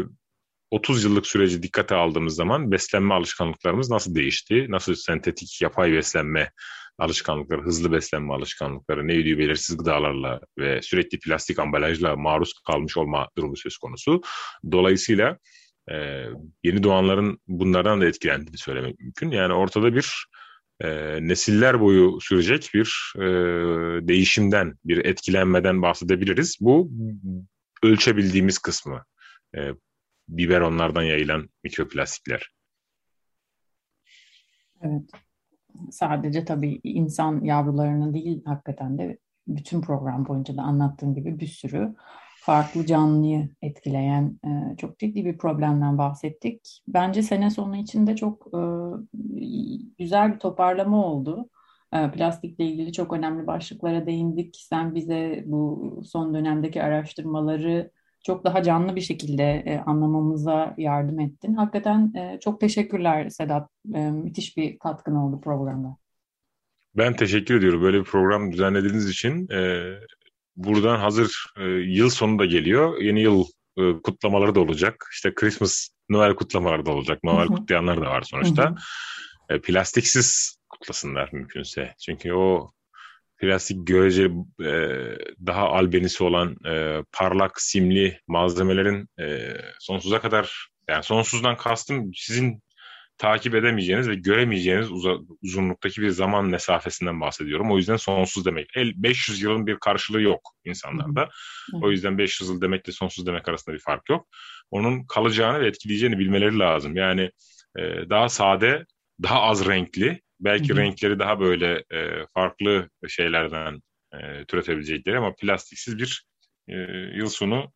[0.70, 4.66] 30 yıllık süreci dikkate aldığımız zaman beslenme alışkanlıklarımız nasıl değişti?
[4.68, 6.50] Nasıl sentetik, yapay beslenme
[6.98, 13.28] alışkanlıkları, hızlı beslenme alışkanlıkları, ne yediği belirsiz gıdalarla ve sürekli plastik ambalajla maruz kalmış olma
[13.38, 14.20] durumu söz konusu.
[14.72, 15.38] Dolayısıyla
[15.90, 16.24] e,
[16.64, 19.30] yeni doğanların bunlardan da etkilendiğini söylemek mümkün.
[19.30, 20.26] Yani ortada bir
[20.80, 20.88] e,
[21.28, 23.22] nesiller boyu sürecek bir e,
[24.08, 26.56] değişimden, bir etkilenmeden bahsedebiliriz.
[26.60, 26.90] Bu
[27.82, 29.04] ölçebildiğimiz kısmı.
[29.56, 29.60] E,
[30.28, 32.50] biberonlardan yayılan mikroplastikler.
[34.82, 35.10] Evet.
[35.90, 39.18] Sadece tabii insan yavrularını değil hakikaten de
[39.48, 41.94] bütün program boyunca da anlattığım gibi bir sürü
[42.40, 46.82] farklı canlıyı etkileyen e, çok ciddi bir problemden bahsettik.
[46.88, 48.60] Bence sene sonu içinde çok e,
[49.98, 51.50] güzel bir toparlama oldu.
[51.92, 54.56] E, plastikle ilgili çok önemli başlıklara değindik.
[54.56, 57.90] Sen bize bu son dönemdeki araştırmaları
[58.26, 61.54] çok daha canlı bir şekilde e, anlamamıza yardım ettin.
[61.54, 63.70] Hakikaten e, çok teşekkürler Sedat.
[63.94, 65.96] E, müthiş bir katkın oldu programda.
[66.96, 69.48] Ben teşekkür ediyorum böyle bir program düzenlediğiniz için.
[69.52, 69.92] E,
[70.56, 73.00] buradan hazır e, yıl sonu da geliyor.
[73.02, 73.44] Yeni yıl
[73.78, 75.08] e, kutlamaları da olacak.
[75.12, 77.24] İşte Christmas, Noel kutlamaları da olacak.
[77.24, 78.74] Noel kutlayanlar da var sonuçta.
[79.48, 81.94] E, plastiksiz kutlasınlar mümkünse.
[82.06, 82.70] Çünkü o
[83.38, 84.24] plastik görece
[84.60, 84.72] e,
[85.46, 92.62] daha albenisi olan e, parlak simli malzemelerin e, sonsuza kadar yani sonsuzdan kastım sizin
[93.18, 97.72] takip edemeyeceğiniz ve göremeyeceğiniz uza, uzunluktaki bir zaman mesafesinden bahsediyorum.
[97.72, 98.70] O yüzden sonsuz demek.
[98.74, 101.28] El, 500 yılın bir karşılığı yok insanlarda.
[101.82, 104.28] O yüzden 500 yıl demekle sonsuz demek arasında bir fark yok.
[104.70, 106.96] Onun kalacağını ve etkileyeceğini bilmeleri lazım.
[106.96, 107.30] Yani
[107.78, 108.86] e, daha sade,
[109.22, 110.80] daha az renkli, belki hı hı.
[110.80, 113.80] renkleri daha böyle e, farklı şeylerden
[114.12, 116.26] e, türetebilecekleri ama plastiksiz bir
[116.68, 116.74] e,
[117.14, 117.72] yıl sonu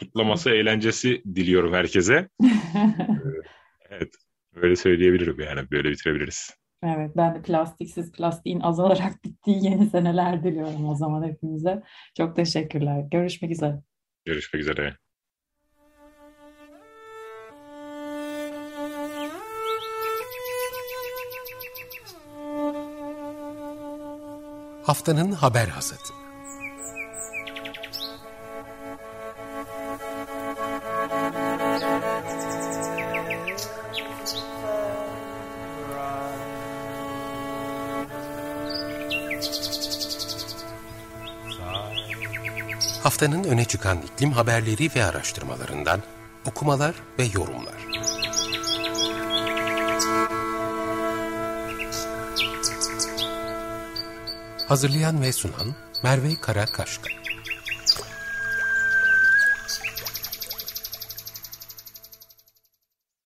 [0.00, 2.28] kutlaması, eğlencesi diliyorum herkese.
[3.90, 4.14] evet.
[4.54, 5.70] Öyle söyleyebilirim yani.
[5.70, 6.50] Böyle bitirebiliriz.
[6.82, 11.82] Evet, ben de plastiksiz plastiğin azalarak bittiği yeni seneler diliyorum o zaman hepimize.
[12.16, 13.04] Çok teşekkürler.
[13.10, 13.82] Görüşmek üzere.
[14.24, 14.96] Görüşmek üzere.
[24.88, 26.02] Haftanın haber hazırlığı.
[43.02, 46.02] Haftanın öne çıkan iklim haberleri ve araştırmalarından
[46.46, 47.87] okumalar ve yorumlar.
[54.68, 57.17] Hazırlayan ve sunan Merve Karakaşka